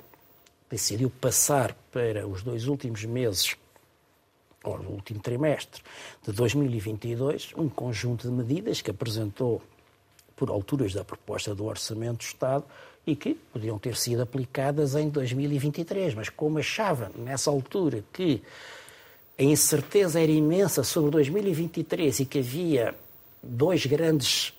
[0.70, 3.54] decidiu passar para os dois últimos meses,
[4.64, 5.82] ou o último trimestre
[6.22, 9.60] de 2022, um conjunto de medidas que apresentou
[10.34, 12.64] por alturas da proposta do Orçamento do Estado
[13.06, 16.14] e que podiam ter sido aplicadas em 2023.
[16.14, 18.42] Mas como achava nessa altura que
[19.38, 22.94] a incerteza era imensa sobre 2023 e que havia
[23.42, 24.52] dois grandes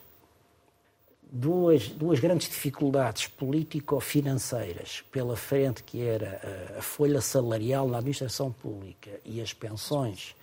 [1.33, 9.09] duas, duas grandes dificuldades político-financeiras pela frente, que era a, folha salarial na administração pública
[9.25, 10.35] e as pensões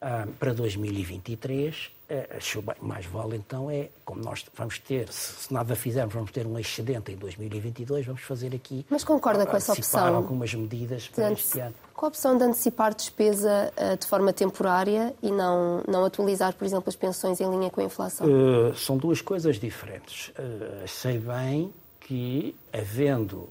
[0.00, 1.93] ah, para 2023, eh,
[2.36, 6.46] achou bem, mais vale então é, como nós vamos ter, se nada fizermos, vamos ter
[6.46, 8.84] um excedente em 2022, vamos fazer aqui.
[8.90, 10.14] Mas concorda com essa opção?
[10.14, 11.74] algumas medidas para este ano.
[11.94, 16.64] Com a opção de antecipar despesa uh, de forma temporária e não, não atualizar, por
[16.64, 18.26] exemplo, as pensões em linha com a inflação?
[18.26, 20.28] Uh, são duas coisas diferentes.
[20.30, 23.48] Uh, sei bem que, havendo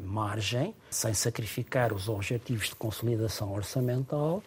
[0.00, 4.42] margem, sem sacrificar os objetivos de consolidação orçamental,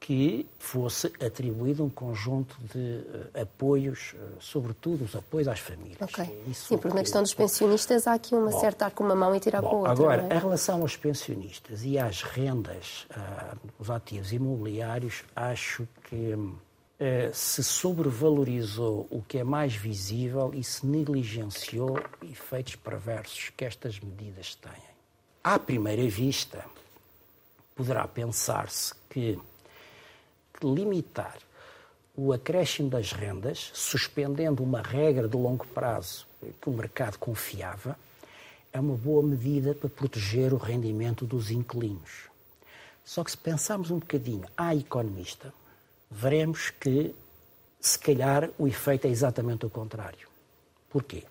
[0.00, 6.00] que fosse atribuído um conjunto de uh, apoios, uh, sobretudo os apoios às famílias.
[6.00, 6.24] Okay.
[6.24, 6.94] É Sim, porque que...
[6.94, 9.60] na questão dos pensionistas há aqui uma bom, certa ar com uma mão e tirar
[9.60, 9.92] bom, com a outra.
[9.92, 10.36] Agora, é?
[10.36, 16.34] em relação aos pensionistas e às rendas, uh, os ativos imobiliários, acho que
[17.32, 24.54] se sobrevalorizou o que é mais visível e se negligenciou efeitos perversos que estas medidas
[24.56, 24.82] têm.
[25.42, 26.62] À primeira vista,
[27.74, 29.38] poderá pensar-se que
[30.66, 31.38] limitar
[32.16, 36.26] o acréscimo das rendas, suspendendo uma regra de longo prazo
[36.60, 37.96] que o mercado confiava,
[38.72, 42.28] é uma boa medida para proteger o rendimento dos inquilinos.
[43.04, 45.52] Só que se pensarmos um bocadinho à economista,
[46.10, 47.14] veremos que,
[47.80, 50.28] se calhar, o efeito é exatamente o contrário.
[50.88, 51.24] Porquê?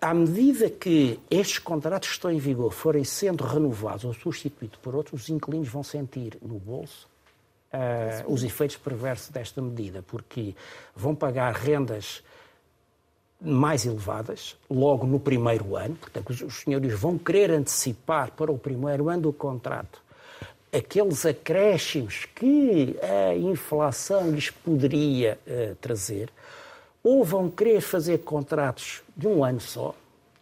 [0.00, 4.94] à medida que estes contratos que estão em vigor forem sendo renovados ou substituídos por
[4.94, 7.06] outros, os inquilinos vão sentir no bolso
[7.72, 10.54] uh, os efeitos perversos desta medida, porque
[10.94, 12.22] vão pagar rendas
[13.40, 19.08] mais elevadas, logo no primeiro ano, portanto, os, senhores vão querer antecipar para o primeiro
[19.08, 20.02] ano do contrato.
[20.72, 26.30] Aqueles acréscimos que a inflação lhes poderia uh, trazer,
[27.02, 29.94] ou vão querer fazer contratos de um ano só,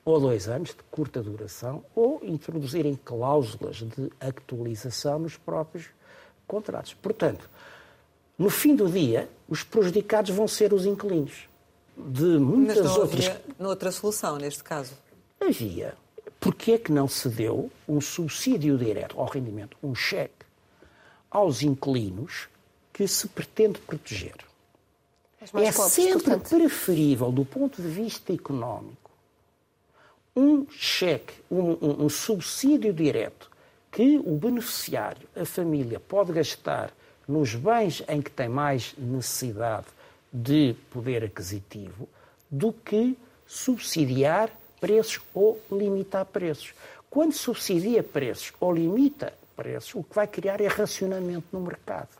[0.05, 5.87] ou dois anos, de curta duração, ou introduzirem cláusulas de actualização nos próprios
[6.49, 6.95] contratos.
[6.95, 7.49] Portanto,
[8.37, 11.49] no fim do dia, os prejudicados vão ser os inquilinos.
[11.97, 13.27] De muitas Mas não outras.
[13.27, 14.95] havia outra solução neste caso?
[15.41, 15.95] Havia.
[16.41, 20.47] Porquê é que não se deu um subsídio direto ao rendimento, um cheque,
[21.31, 22.49] aos inquilinos
[22.93, 24.37] que se pretende proteger?
[25.41, 26.49] É pobres, sempre portanto.
[26.49, 29.11] preferível, do ponto de vista económico,
[30.35, 33.51] um cheque, um, um, um subsídio direto
[33.99, 36.93] que o beneficiário, a família, pode gastar
[37.27, 39.87] nos bens em que tem mais necessidade
[40.33, 42.09] de poder aquisitivo,
[42.49, 46.75] do que subsidiar preços ou limitar preços.
[47.11, 52.11] Quando subsidia preços ou limita preços, o que vai criar é racionamento no mercado.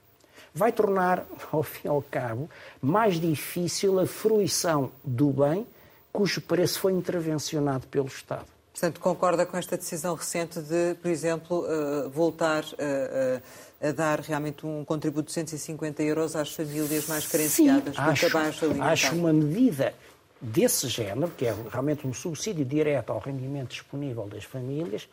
[0.53, 2.51] Vai tornar, ao fim e ao cabo,
[2.83, 5.65] mais difícil a fruição do bem
[6.13, 8.58] cujo preço foi intervencionado pelo Estado.
[8.79, 14.21] Portanto, concorda com esta decisão recente de, por exemplo, uh, voltar uh, uh, a dar
[14.21, 18.39] realmente um contributo de 150 euros às famílias mais carenciadas Sim, acho,
[18.81, 19.95] acho uma medida
[20.41, 25.09] desse género, que é realmente um subsídio direto ao rendimento disponível das famílias,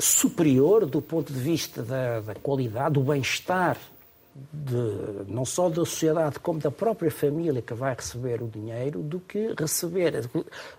[0.00, 3.78] superior do ponto de vista da, da qualidade, do bem-estar
[4.52, 9.20] de, não só da sociedade como da própria família que vai receber o dinheiro, do
[9.20, 10.28] que receber,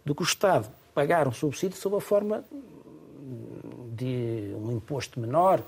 [0.04, 2.44] do que o Estado pagar um subsídio sob a forma
[3.96, 5.62] de um imposto menor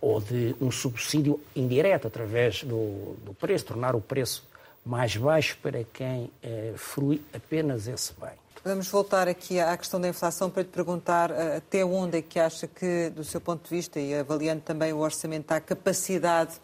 [0.00, 4.48] ou de um subsídio indireto através do, do preço, tornar o preço
[4.84, 8.30] mais baixo para quem eh, frui apenas esse bem.
[8.62, 12.38] Vamos voltar aqui à questão da inflação para lhe perguntar uh, até onde é que
[12.38, 16.60] acha que, do seu ponto de vista, e avaliando também o orçamento, há capacidade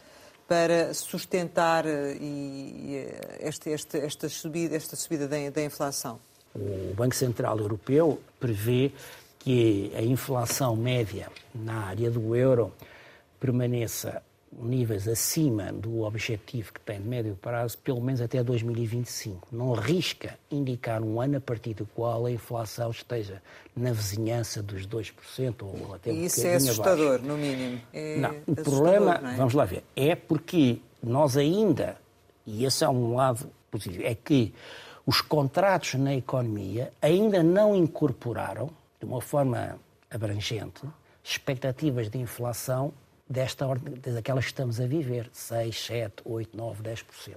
[0.47, 1.89] para sustentar uh,
[2.21, 3.03] e,
[3.41, 6.21] este, este, esta subida, esta subida da, da inflação?
[6.57, 8.91] O Banco Central Europeu prevê
[9.39, 12.73] que a inflação média na área do euro
[13.39, 14.23] permaneça
[14.59, 19.49] níveis acima do objetivo que tem de médio prazo, pelo menos até 2025.
[19.53, 23.43] Não arrisca indicar um ano a partir do qual a inflação esteja
[23.77, 27.27] na vizinhança dos 2% ou até um Isso é assustador, abaixo.
[27.27, 27.81] no mínimo.
[27.93, 29.37] É não, o problema, não é?
[29.37, 31.99] vamos lá ver, é porque nós ainda,
[32.47, 34.55] e esse é um lado positivo, é que
[35.07, 39.79] os contratos na economia ainda não incorporaram, de uma forma
[40.11, 40.83] abrangente,
[41.23, 42.93] expectativas de inflação
[43.29, 47.35] desta ordem, daquelas que estamos a viver, 6, 7, 8, 9, 10%.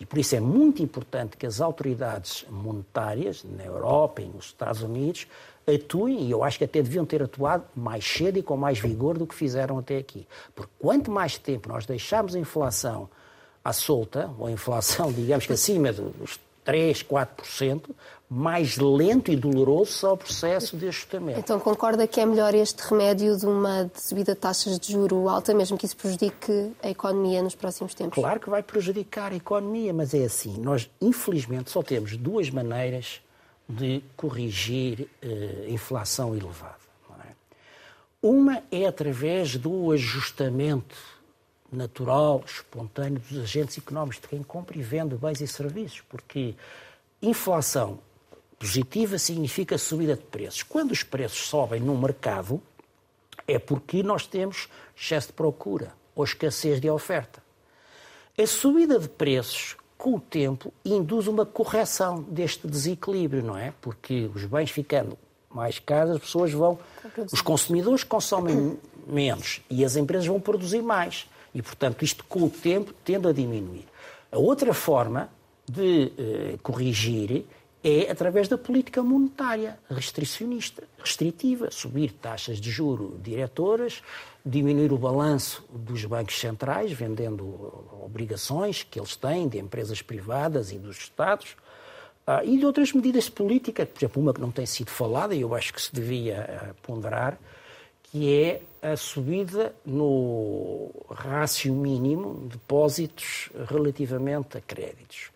[0.00, 4.82] E por isso é muito importante que as autoridades monetárias, na Europa e nos Estados
[4.82, 5.28] Unidos,
[5.66, 9.18] atuem, e eu acho que até deviam ter atuado mais cedo e com mais vigor
[9.18, 10.26] do que fizeram até aqui.
[10.54, 13.08] Porque quanto mais tempo nós deixarmos a inflação
[13.64, 17.90] à solta, ou a inflação, digamos que acima dos 3, 4%,
[18.28, 21.38] mais lento e doloroso só o processo de ajustamento.
[21.38, 25.54] Então concorda que é melhor este remédio de uma subida de taxas de juro alta,
[25.54, 28.16] mesmo que isso prejudique a economia nos próximos tempos?
[28.16, 33.20] Claro que vai prejudicar a economia, mas é assim, nós infelizmente só temos duas maneiras
[33.68, 36.74] de corrigir uh, inflação elevada.
[37.20, 37.32] É?
[38.20, 41.15] Uma é através do ajustamento
[41.72, 46.54] natural, espontâneo dos agentes económicos, de quem compra e vende bens e serviços, porque
[47.20, 47.98] inflação
[48.58, 50.62] positiva significa subida de preços.
[50.62, 52.60] Quando os preços sobem no mercado,
[53.46, 57.42] é porque nós temos excesso de procura ou escassez de oferta.
[58.38, 63.72] A subida de preços, com o tempo, induz uma correção deste desequilíbrio, não é?
[63.80, 65.16] Porque os bens ficando
[65.50, 66.78] mais caros, as pessoas vão.
[67.32, 71.26] Os consumidores consomem menos e as empresas vão produzir mais.
[71.56, 73.86] E, portanto, isto com o tempo tende a diminuir.
[74.30, 75.30] A outra forma
[75.66, 77.46] de eh, corrigir
[77.82, 84.02] é através da política monetária restricionista, restritiva, subir taxas de juro diretoras,
[84.44, 87.46] diminuir o balanço dos bancos centrais, vendendo
[88.04, 91.56] obrigações que eles têm de empresas privadas e dos Estados,
[92.26, 95.34] ah, e de outras medidas de política, por exemplo, uma que não tem sido falada
[95.34, 97.38] e eu acho que se devia ah, ponderar,
[98.02, 98.60] que é
[98.92, 105.32] a subida no rácio mínimo de depósitos relativamente a créditos.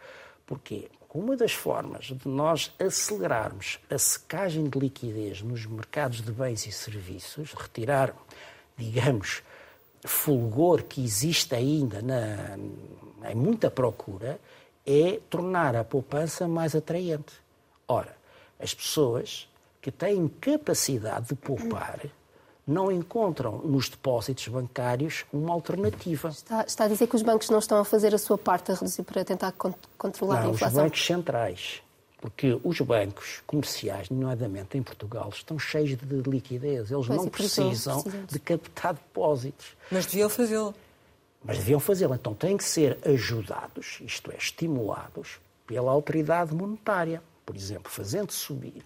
[0.46, 0.88] Porquê?
[1.12, 6.70] Uma das formas de nós acelerarmos a secagem de liquidez nos mercados de bens e
[6.70, 8.14] serviços, retirar,
[8.76, 9.42] digamos,
[10.04, 12.56] fulgor que existe ainda na,
[13.28, 14.38] em muita procura,
[14.86, 17.32] é tornar a poupança mais atraente.
[17.88, 18.16] Ora,
[18.60, 19.48] as pessoas
[19.82, 22.00] que têm capacidade de poupar
[22.66, 26.28] não encontram nos depósitos bancários uma alternativa.
[26.28, 28.74] Está, está, a dizer que os bancos não estão a fazer a sua parte a
[28.74, 29.52] reduzir para tentar
[29.98, 30.78] controlar não, a inflação?
[30.78, 31.82] Os bancos centrais.
[32.20, 36.90] Porque os bancos comerciais, nomeadamente em Portugal, estão cheios de liquidez.
[36.90, 39.74] Eles pois não precisam de captar depósitos.
[39.90, 40.74] Mas deviam fazê-lo.
[41.42, 42.14] Mas deviam fazê-lo.
[42.14, 47.22] Então têm que ser ajudados, isto é, estimulados, pela autoridade monetária.
[47.46, 48.84] Por exemplo, fazendo subir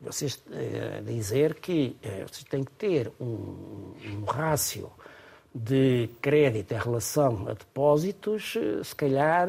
[0.00, 4.90] vocês eh, dizer que eh, vocês têm que ter um, um rácio
[5.54, 9.48] de crédito em relação a depósitos, eh, se calhar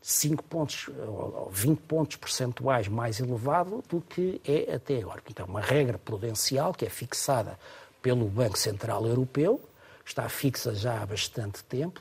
[0.00, 5.22] 5 pontos ou 20 pontos percentuais mais elevado do que é até agora.
[5.28, 7.58] Então, uma regra prudencial que é fixada
[8.00, 9.60] pelo Banco Central Europeu,
[10.04, 12.00] está fixa já há bastante tempo,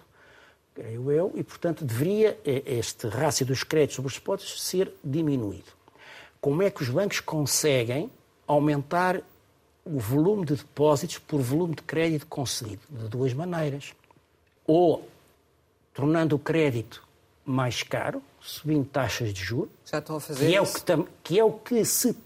[0.74, 5.81] creio eu, e, portanto, deveria este rácio dos créditos sobre os depósitos ser diminuído
[6.42, 8.10] como é que os bancos conseguem
[8.48, 9.22] aumentar
[9.86, 12.82] o volume de depósitos por volume de crédito concedido?
[12.90, 13.94] De duas maneiras.
[14.66, 15.08] Ou
[15.94, 17.08] tornando o crédito
[17.46, 21.40] mais caro, subindo taxas de juros, Já estão a fazer que, é o que, que
[21.40, 22.18] é o que se,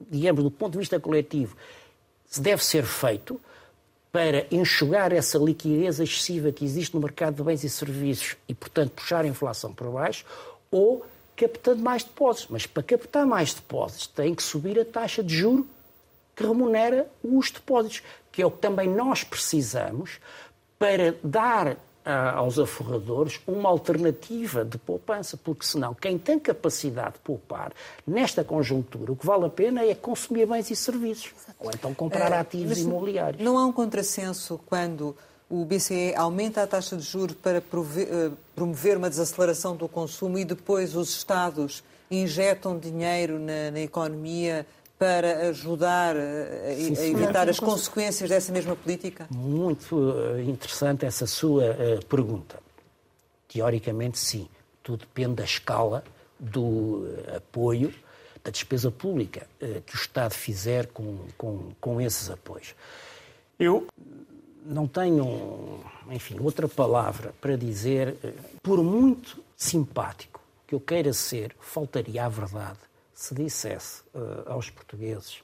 [0.00, 1.56] digamos, do ponto de vista coletivo,
[2.38, 3.38] deve ser feito
[4.10, 8.92] para enxugar essa liquidez excessiva que existe no mercado de bens e serviços e, portanto,
[8.92, 10.24] puxar a inflação para baixo,
[10.70, 11.04] ou
[11.42, 12.50] captando mais depósitos.
[12.50, 15.66] Mas para captar mais depósitos tem que subir a taxa de juro
[16.36, 20.18] que remunera os depósitos, que é o que também nós precisamos
[20.78, 27.20] para dar ah, aos aforradores uma alternativa de poupança, porque senão quem tem capacidade de
[27.20, 27.72] poupar
[28.06, 31.56] nesta conjuntura, o que vale a pena é consumir bens e serviços, Exato.
[31.60, 33.42] ou então comprar é, ativos imobiliários.
[33.42, 35.14] Não há um contrassenso quando
[35.52, 40.46] o BCE aumenta a taxa de juros para eh, promover uma desaceleração do consumo e
[40.46, 44.66] depois os Estados injetam dinheiro na, na economia
[44.98, 47.02] para ajudar eh, a, sim, sim.
[47.02, 49.26] a evitar as consequências dessa mesma política?
[49.30, 51.76] Muito eh, interessante essa sua
[52.08, 52.58] pergunta.
[53.46, 54.48] Teoricamente, sim.
[54.82, 56.02] Tudo depende da escala
[56.40, 57.92] do apoio,
[58.42, 59.46] da despesa pública
[59.86, 62.74] que o Estado fizer com, com, com esses apoios.
[63.58, 63.86] Eu
[64.64, 71.54] não tenho, enfim, outra palavra para dizer, eh, por muito simpático que eu queira ser,
[71.60, 72.78] faltaria à verdade
[73.14, 75.42] se dissesse uh, aos portugueses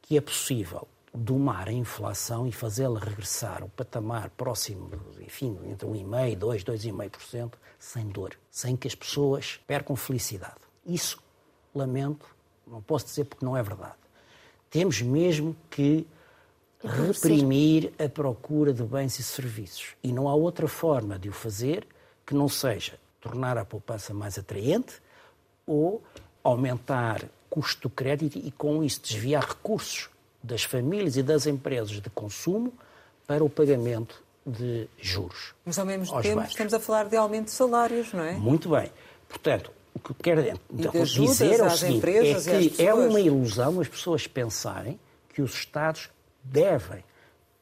[0.00, 6.36] que é possível domar a inflação e fazê-la regressar ao patamar próximo, enfim, entre 1,5%,
[6.38, 10.60] 2%, 2,5%, sem dor, sem que as pessoas percam felicidade.
[10.86, 11.22] Isso,
[11.74, 12.26] lamento,
[12.66, 13.96] não posso dizer porque não é verdade.
[14.70, 16.06] Temos mesmo que
[16.82, 19.94] reprimir a procura de bens e serviços.
[20.02, 21.86] E não há outra forma de o fazer
[22.26, 24.94] que não seja tornar a poupança mais atraente
[25.66, 26.02] ou
[26.42, 30.08] aumentar custo do crédito e, com isso, desviar recursos
[30.42, 32.72] das famílias e das empresas de consumo
[33.26, 35.54] para o pagamento de juros.
[35.64, 36.50] Mas, ao mesmo tempo, bancos.
[36.50, 38.32] estamos a falar de aumento de salários, não é?
[38.32, 38.90] Muito bem.
[39.28, 40.40] Portanto, o que quero
[40.72, 44.98] então, dizer é o seguinte, é que é uma ilusão as pessoas pensarem
[45.34, 46.08] que os Estados
[46.42, 47.04] devem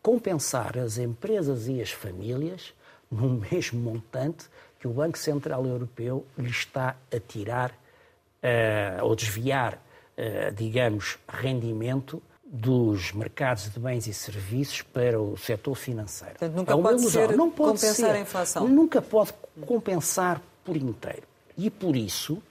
[0.03, 2.73] compensar as empresas e as famílias
[3.11, 4.47] no mesmo montante
[4.79, 12.23] que o Banco Central Europeu lhe está a tirar uh, ou desviar, uh, digamos, rendimento
[12.51, 16.35] dos mercados de bens e serviços para o setor financeiro.
[16.39, 17.29] Portanto, nunca é uma pode ilusão.
[17.29, 18.69] Ser não pode compensar ser, a inflação.
[18.69, 19.35] Nunca pode
[19.67, 21.23] compensar por inteiro.
[21.57, 22.43] E por isso,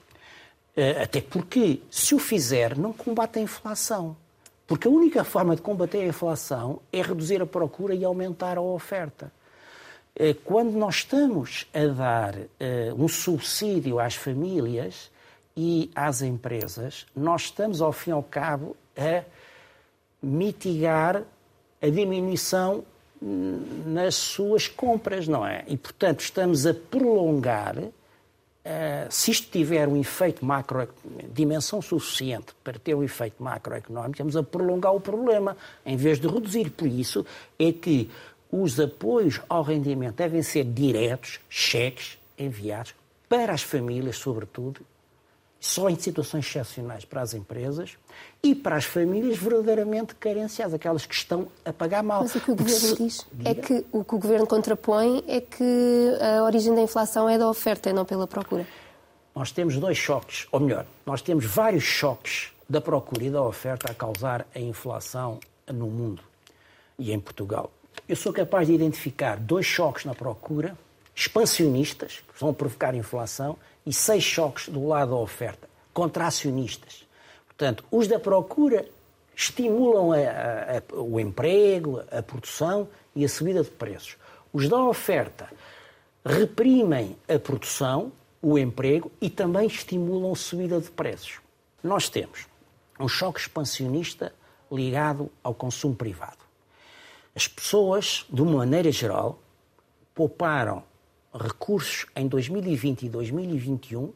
[0.75, 4.15] eh, até porque se o fizer, não combate a inflação.
[4.67, 8.61] Porque a única forma de combater a inflação é reduzir a procura e aumentar a
[8.61, 9.31] oferta.
[10.13, 15.09] Eh, quando nós estamos a dar eh, um subsídio às famílias
[15.55, 19.23] e às empresas, nós estamos, ao fim e ao cabo, a
[20.21, 21.23] mitigar
[21.81, 22.83] a diminuição
[23.21, 25.63] nas suas compras, não é?
[25.67, 27.75] E, portanto, estamos a prolongar
[29.09, 30.87] se isto tiver um efeito macro,
[31.33, 35.55] dimensão suficiente para ter um efeito macroeconómico, estamos a prolongar o problema,
[35.85, 36.69] em vez de reduzir.
[36.71, 37.25] Por isso
[37.57, 38.09] é que
[38.51, 42.93] os apoios ao rendimento devem ser diretos, cheques enviados
[43.27, 44.81] para as famílias, sobretudo,
[45.59, 47.97] só em situações excepcionais para as empresas
[48.43, 52.21] e para as famílias verdadeiramente carenciadas, aquelas que estão a pagar mal.
[52.21, 52.95] Mas o que o Governo se...
[52.95, 57.37] diz é que o que o Governo contrapõe é que a origem da inflação é
[57.37, 58.65] da oferta e não pela procura.
[59.35, 63.91] Nós temos dois choques, ou melhor, nós temos vários choques da procura e da oferta
[63.91, 66.21] a causar a inflação no mundo
[66.97, 67.71] e em Portugal.
[68.07, 70.77] Eu sou capaz de identificar dois choques na procura,
[71.15, 77.07] expansionistas, que vão provocar inflação, e seis choques do lado da oferta, contracionistas.
[77.47, 78.85] Portanto, os da procura
[79.33, 84.17] estimulam a, a, a, o emprego, a produção e a subida de preços.
[84.51, 85.47] Os da oferta
[86.25, 88.11] reprimem a produção,
[88.41, 91.39] o emprego e também estimulam a subida de preços.
[91.81, 92.45] Nós temos
[92.99, 94.33] um choque expansionista
[94.69, 96.39] ligado ao consumo privado.
[97.33, 99.39] As pessoas, de uma maneira geral,
[100.13, 100.83] pouparam
[101.37, 104.11] recursos em 2020 e 2021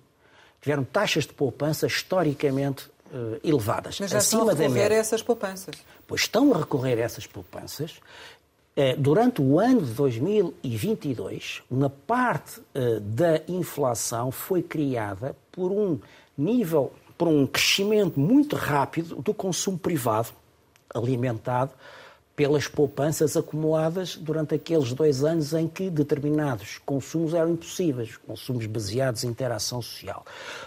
[0.61, 3.99] tiveram taxas de poupança historicamente uh, elevadas.
[3.99, 5.75] Mas já acima estão a recorrer a essas poupanças.
[6.07, 7.99] Pois estão a recorrer a essas poupanças.
[8.77, 15.99] Uh, durante o ano de 2022, uma parte uh, da inflação foi criada por um
[16.37, 20.29] nível, por um crescimento muito rápido do consumo privado
[20.93, 21.71] alimentado
[22.41, 29.23] pelas poupanças acumuladas durante aqueles dois anos em que determinados consumos eram impossíveis, consumos baseados
[29.23, 30.25] em interação social.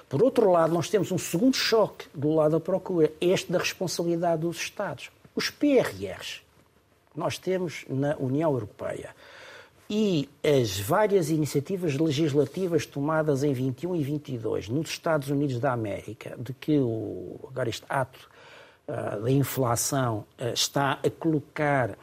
[0.09, 4.43] Por outro lado, nós temos um segundo choque do lado da procura, este da responsabilidade
[4.43, 5.11] dos Estados.
[5.35, 6.43] Os PRRs
[7.13, 9.11] nós temos na União Europeia
[9.91, 16.37] e as várias iniciativas legislativas tomadas em 21 e 22 nos Estados Unidos da América,
[16.39, 18.33] de que o, agora este ato
[18.87, 21.97] da inflação uh, está a colocar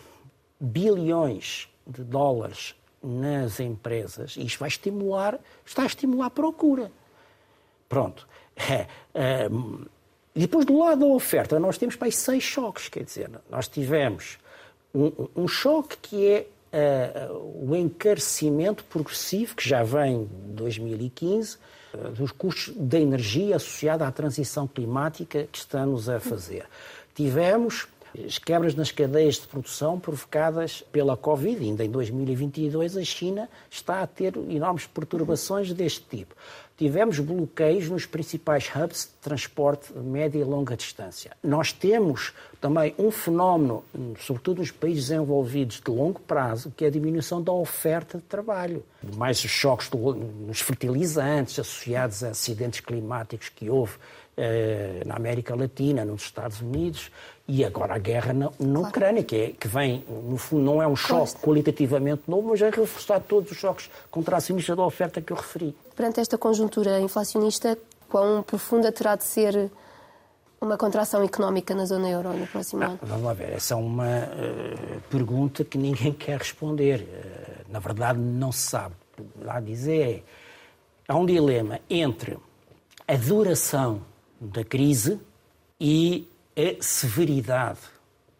[0.59, 6.91] bilhões de dólares nas empresas, e isto vai estimular, está a estimular a procura.
[7.89, 8.27] Pronto.
[10.33, 14.37] E depois, do lado da oferta, nós temos aí seis choques, quer dizer, nós tivemos
[14.95, 16.47] um, um choque que é
[17.29, 21.57] uh, o encarecimento progressivo, que já vem de 2015,
[22.15, 26.65] dos custos da energia associada à transição climática que estamos a fazer.
[27.13, 27.87] Tivemos
[28.17, 31.63] as quebras nas cadeias de produção provocadas pela Covid.
[31.63, 36.35] Ainda em 2022, a China está a ter enormes perturbações deste tipo.
[36.77, 41.37] Tivemos bloqueios nos principais hubs de transporte média e longa distância.
[41.43, 43.83] Nós temos também um fenómeno,
[44.19, 48.83] sobretudo nos países desenvolvidos de longo prazo, que é a diminuição da oferta de trabalho.
[49.15, 53.93] Mais os choques nos fertilizantes associados a acidentes climáticos que houve
[54.37, 57.11] eh, na América Latina, nos Estados Unidos,
[57.47, 58.79] e agora a guerra na, na.
[58.79, 62.69] Ucrânia, que, é, que vem, no fundo, não é um choque qualitativamente novo, mas é
[62.69, 65.75] reforçar todos os choques contracionistas da oferta que eu referi.
[65.95, 67.77] Perante esta conjuntura inflacionista,
[68.07, 69.69] quão profunda terá de ser
[70.61, 72.99] uma contração económica na zona euro no próximo ano?
[73.01, 77.01] Vamos lá ver, essa é uma uh, pergunta que ninguém quer responder.
[77.01, 78.95] Uh, na verdade, não se sabe.
[79.41, 80.23] Lá dizer,
[81.07, 82.37] há um dilema entre
[83.07, 84.01] a duração
[84.41, 85.19] da crise
[85.79, 87.79] e a severidade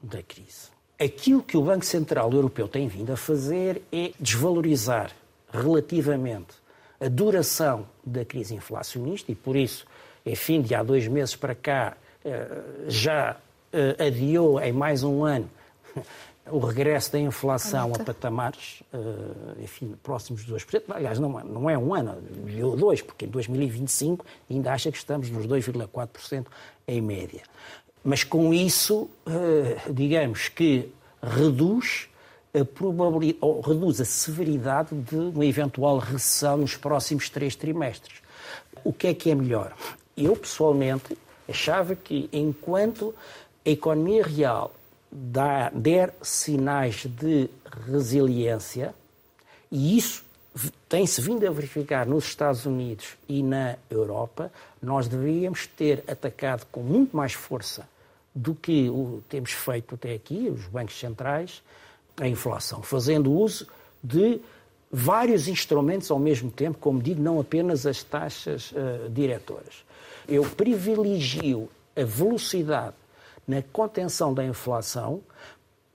[0.02, 0.72] da crise.
[1.00, 5.12] Aquilo que o Banco Central Europeu tem vindo a fazer é desvalorizar
[5.52, 6.56] relativamente
[7.00, 9.86] a duração da crise inflacionista e, por isso,
[10.26, 13.38] enfim, de há dois meses para cá, eh, já
[13.74, 15.50] eh, adiou em mais um ano
[16.50, 20.84] o regresso da inflação a patamares, eh, enfim, próximos de 2%.
[20.90, 25.30] Aliás, não, não é um ano, adiou dois, porque em 2025 ainda acha que estamos
[25.30, 26.48] nos 2,4%
[26.88, 27.44] em média.
[28.04, 32.10] Mas com isso, eh, digamos que reduz
[32.54, 38.22] a probabilidade, ou reduz a severidade de uma eventual recessão nos próximos três trimestres.
[38.84, 39.74] O que é que é melhor?
[40.18, 41.18] Eu, pessoalmente,
[41.48, 43.14] achava que enquanto
[43.66, 44.72] a economia real
[45.12, 47.50] dá, der sinais de
[47.88, 48.94] resiliência,
[49.72, 50.24] e isso
[50.90, 54.52] tem-se vindo a verificar nos Estados Unidos e na Europa,
[54.82, 57.88] nós deveríamos ter atacado com muito mais força
[58.34, 61.62] do que o temos feito até aqui, os bancos centrais,
[62.18, 63.68] a inflação, fazendo uso
[64.04, 64.40] de
[64.92, 69.86] vários instrumentos ao mesmo tempo, como digo, não apenas as taxas uh, diretoras.
[70.28, 72.96] Eu privilegio a velocidade
[73.52, 75.22] na contenção da inflação,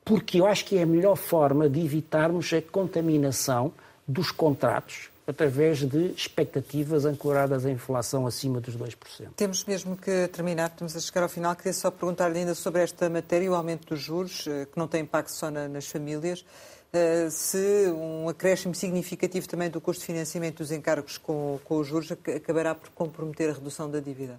[0.05, 3.73] porque eu acho que é a melhor forma de evitarmos a contaminação
[4.07, 8.95] dos contratos através de expectativas ancoradas à inflação acima dos 2%.
[9.35, 11.57] Temos mesmo que terminar, estamos a chegar ao final.
[11.57, 15.03] Queria só perguntar-lhe ainda sobre esta matéria, o aumento dos juros, eh, que não tem
[15.03, 16.45] impacto só na, nas famílias.
[16.93, 21.87] uh, se um acréscimo significativo também do custo de financiamento dos encargos com, com os
[21.89, 24.39] juros acabará por comprometer a redução da dívida?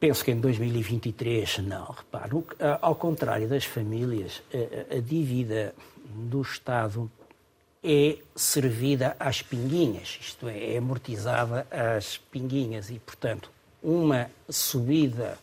[0.00, 1.84] Penso que em 2023 não.
[1.84, 2.32] Repare,
[2.80, 4.42] ao contrário das famílias,
[4.90, 7.10] a, a dívida do Estado
[7.84, 13.50] é servida às pinguinhas, isto é, é amortizada às pinguinhas e, portanto,
[13.82, 15.38] uma subida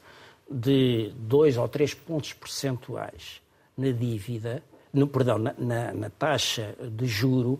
[0.49, 3.41] de dois ou três pontos percentuais
[3.77, 7.59] na dívida, no, perdão, na, na, na taxa de juro,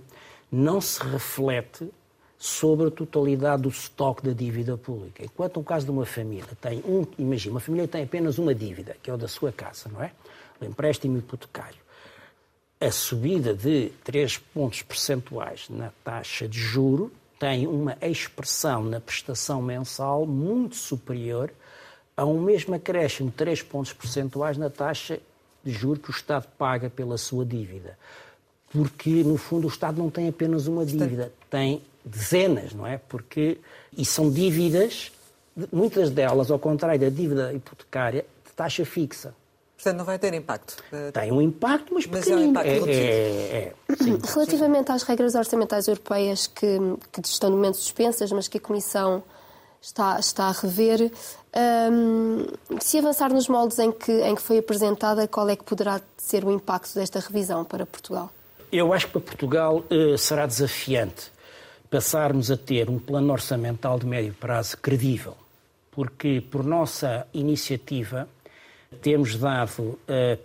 [0.52, 1.89] não se reflete
[2.38, 5.24] sobre a totalidade do estoque da dívida pública.
[5.24, 8.96] Enquanto no caso de uma família tem um, imagina, uma família tem apenas uma dívida,
[9.02, 10.12] que é o da sua casa, não é?
[10.62, 11.88] O empréstimo hipotecário
[12.80, 19.62] a subida de 3 pontos percentuais na taxa de juro tem uma expressão na prestação
[19.62, 21.52] mensal muito superior
[22.16, 25.20] a um mesmo acréscimo de 3 pontos percentuais na taxa
[25.64, 27.98] de juro que o Estado paga pela sua dívida.
[28.72, 32.97] Porque, no fundo, o Estado não tem apenas uma dívida, tem dezenas, não é?
[32.97, 33.60] Porque,
[33.95, 35.12] e são dívidas,
[35.72, 39.34] muitas delas, ao contrário da dívida hipotecária, de taxa fixa.
[39.76, 40.84] Portanto, não vai ter impacto.
[41.14, 42.41] Tem um impacto, mas, mas pequenino.
[42.41, 44.93] é um impacto é, é, é, sim, Relativamente sim.
[44.93, 46.80] às regras orçamentais europeias que,
[47.12, 49.24] que, estão no momento suspensas, mas que a Comissão
[49.80, 51.12] está, está a rever,
[51.91, 52.47] hum,
[52.82, 56.43] se avançar nos moldes em que, em que foi apresentada, qual é que poderá ser
[56.43, 58.32] o impacto desta revisão para Portugal?
[58.72, 61.32] Eu acho que para Portugal uh, será desafiante
[61.90, 65.38] passarmos a ter um plano orçamental de médio prazo credível,
[65.92, 68.28] porque por nossa iniciativa
[69.02, 70.00] temos dado uh,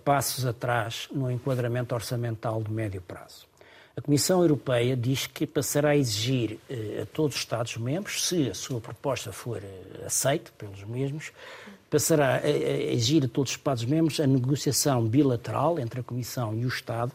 [0.05, 3.47] passos atrás no enquadramento orçamental de médio prazo.
[3.95, 8.55] A Comissão Europeia diz que passará a exigir uh, a todos os Estados-membros, se a
[8.55, 11.32] sua proposta for uh, aceita pelos mesmos,
[11.90, 12.49] passará a, a
[12.93, 17.12] exigir a todos os Estados-membros a negociação bilateral entre a Comissão e o Estado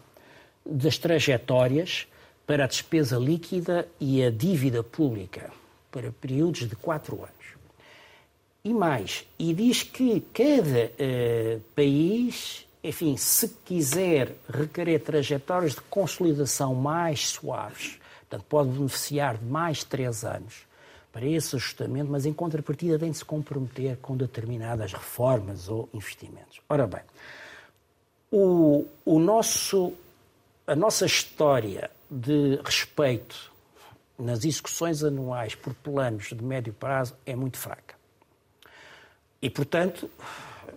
[0.66, 2.08] das trajetórias
[2.48, 5.52] para a despesa líquida e a dívida pública
[5.92, 7.58] para períodos de quatro anos.
[8.64, 16.74] E mais, e diz que cada uh, país, enfim, se quiser requerer trajetórias de consolidação
[16.74, 20.66] mais suaves, portanto, pode beneficiar de mais três anos
[21.12, 26.62] para esse ajustamento, mas em contrapartida tem de se comprometer com determinadas reformas ou investimentos.
[26.70, 27.02] Ora bem,
[28.32, 29.94] o, o nosso,
[30.66, 33.52] a nossa história de respeito
[34.18, 37.96] nas execuções anuais por planos de médio prazo é muito fraca.
[39.42, 40.10] E, portanto,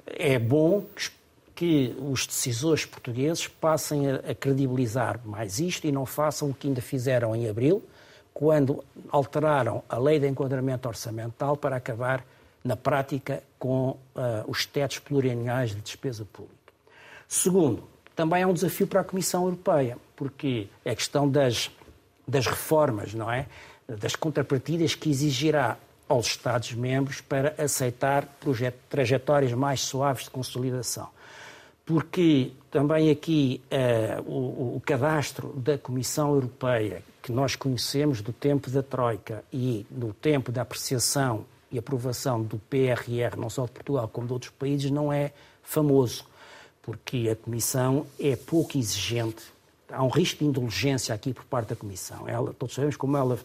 [0.07, 0.85] é bom
[1.55, 6.81] que os decisores portugueses passem a, credibilizar mais isto e não façam o que ainda
[6.81, 7.83] fizeram em abril,
[8.33, 12.25] quando alteraram a lei de enquadramento orçamental para acabar,
[12.63, 13.99] na prática, com uh,
[14.47, 16.55] os tetos plurianuais de despesa pública.
[17.27, 21.71] Segundo, também é um desafio para a Comissão Europeia, porque é a questão das,
[22.29, 23.47] das reformas, não é?
[23.89, 28.29] Das contrapartidas que exigirá aos Estados-membros para aceitar
[28.91, 31.09] trajetórias mais suaves de consolidação.
[31.87, 38.69] Porque também aqui uh, o, o, cadastro da Comissão Europeia, que nós conhecemos do tempo
[38.69, 44.07] da Troika e do tempo da apreciação e aprovação do PRR, não só de Portugal
[44.07, 46.27] como de outros países, não é famoso,
[46.83, 49.59] porque a Comissão é pouco exigente.
[49.93, 52.29] Há um risco de indulgência aqui por parte da Comissão.
[52.29, 53.39] Ela, todos sabemos como ela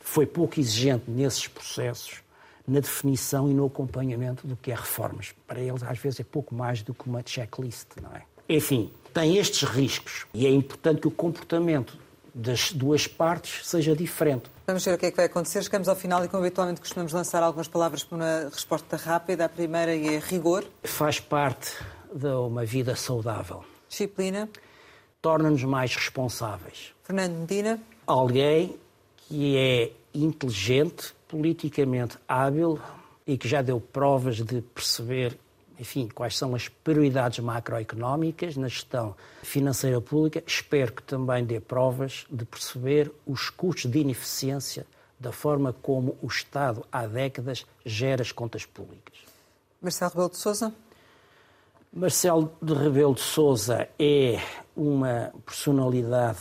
[0.00, 2.22] foi pouco exigente nesses processos,
[2.66, 5.34] na definição e no acompanhamento do que é reformas.
[5.46, 8.22] Para eles, às vezes, é pouco mais do que uma checklist, não é?
[8.48, 11.98] Enfim, tem estes riscos e é importante que o comportamento
[12.34, 14.50] das duas partes seja diferente.
[14.66, 15.62] Vamos ver o que é que vai acontecer.
[15.62, 19.46] Chegamos ao final e, como habitualmente costumamos lançar algumas palavras para uma resposta rápida.
[19.46, 20.64] A primeira é rigor.
[20.84, 21.72] Faz parte
[22.12, 23.64] de uma vida saudável.
[23.88, 24.48] Disciplina.
[25.26, 26.94] Torna-nos mais responsáveis.
[27.02, 27.80] Fernando Medina.
[28.06, 28.76] Alguém
[29.26, 32.78] que é inteligente, politicamente hábil
[33.26, 35.36] e que já deu provas de perceber,
[35.80, 40.44] enfim, quais são as prioridades macroeconómicas na gestão financeira pública.
[40.46, 44.86] Espero que também dê provas de perceber os custos de ineficiência
[45.18, 49.18] da forma como o Estado há décadas gera as contas públicas.
[49.82, 50.72] Marcelo Rebelo de Sousa.
[51.96, 54.38] Marcelo de Rebelo de Sousa é
[54.76, 56.40] uma personalidade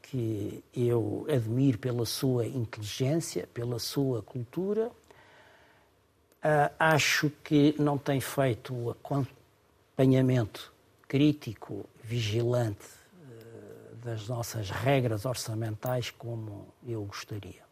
[0.00, 4.86] que eu admiro pela sua inteligência, pela sua cultura.
[4.86, 10.72] Uh, acho que não tem feito o acompanhamento
[11.08, 17.64] crítico, vigilante uh, das nossas regras orçamentais como eu gostaria.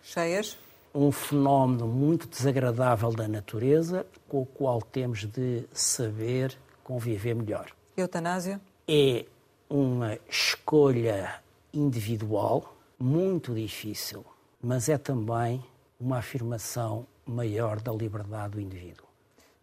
[0.00, 0.56] Cheias?
[0.94, 7.70] Um fenómeno muito desagradável da natureza com o qual temos de saber conviver melhor.
[7.96, 8.60] Eutanásia?
[8.88, 9.24] É
[9.68, 11.40] uma escolha
[11.72, 14.24] individual muito difícil,
[14.60, 15.64] mas é também
[16.00, 19.06] uma afirmação maior da liberdade do indivíduo.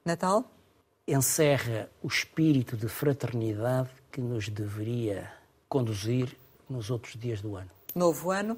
[0.06, 0.46] Natal?
[1.06, 5.30] Encerra o espírito de fraternidade que nos deveria
[5.68, 6.36] conduzir
[6.70, 7.70] nos outros dias do ano.
[7.94, 8.58] Novo ano?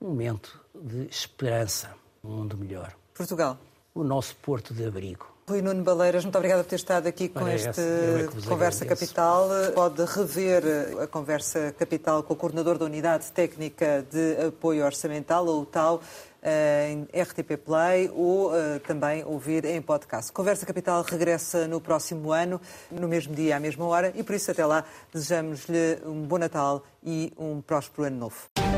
[0.00, 1.90] Um momento de esperança,
[2.22, 2.94] um mundo melhor.
[3.14, 3.58] Portugal?
[3.94, 5.34] O nosso porto de abrigo.
[5.46, 9.14] Rui Nuno Baleiras, muito obrigada por ter estado aqui com Parece, este é Conversa agradeço.
[9.14, 9.48] Capital.
[9.74, 10.62] Pode rever
[11.02, 16.00] a Conversa Capital com o coordenador da Unidade Técnica de Apoio Orçamental, ou TAU,
[16.42, 20.32] eh, em RTP Play ou eh, também ouvir em podcast.
[20.32, 22.58] Conversa Capital regressa no próximo ano,
[22.90, 24.82] no mesmo dia, à mesma hora, e por isso até lá
[25.12, 28.73] desejamos-lhe um bom Natal e um próspero ano novo.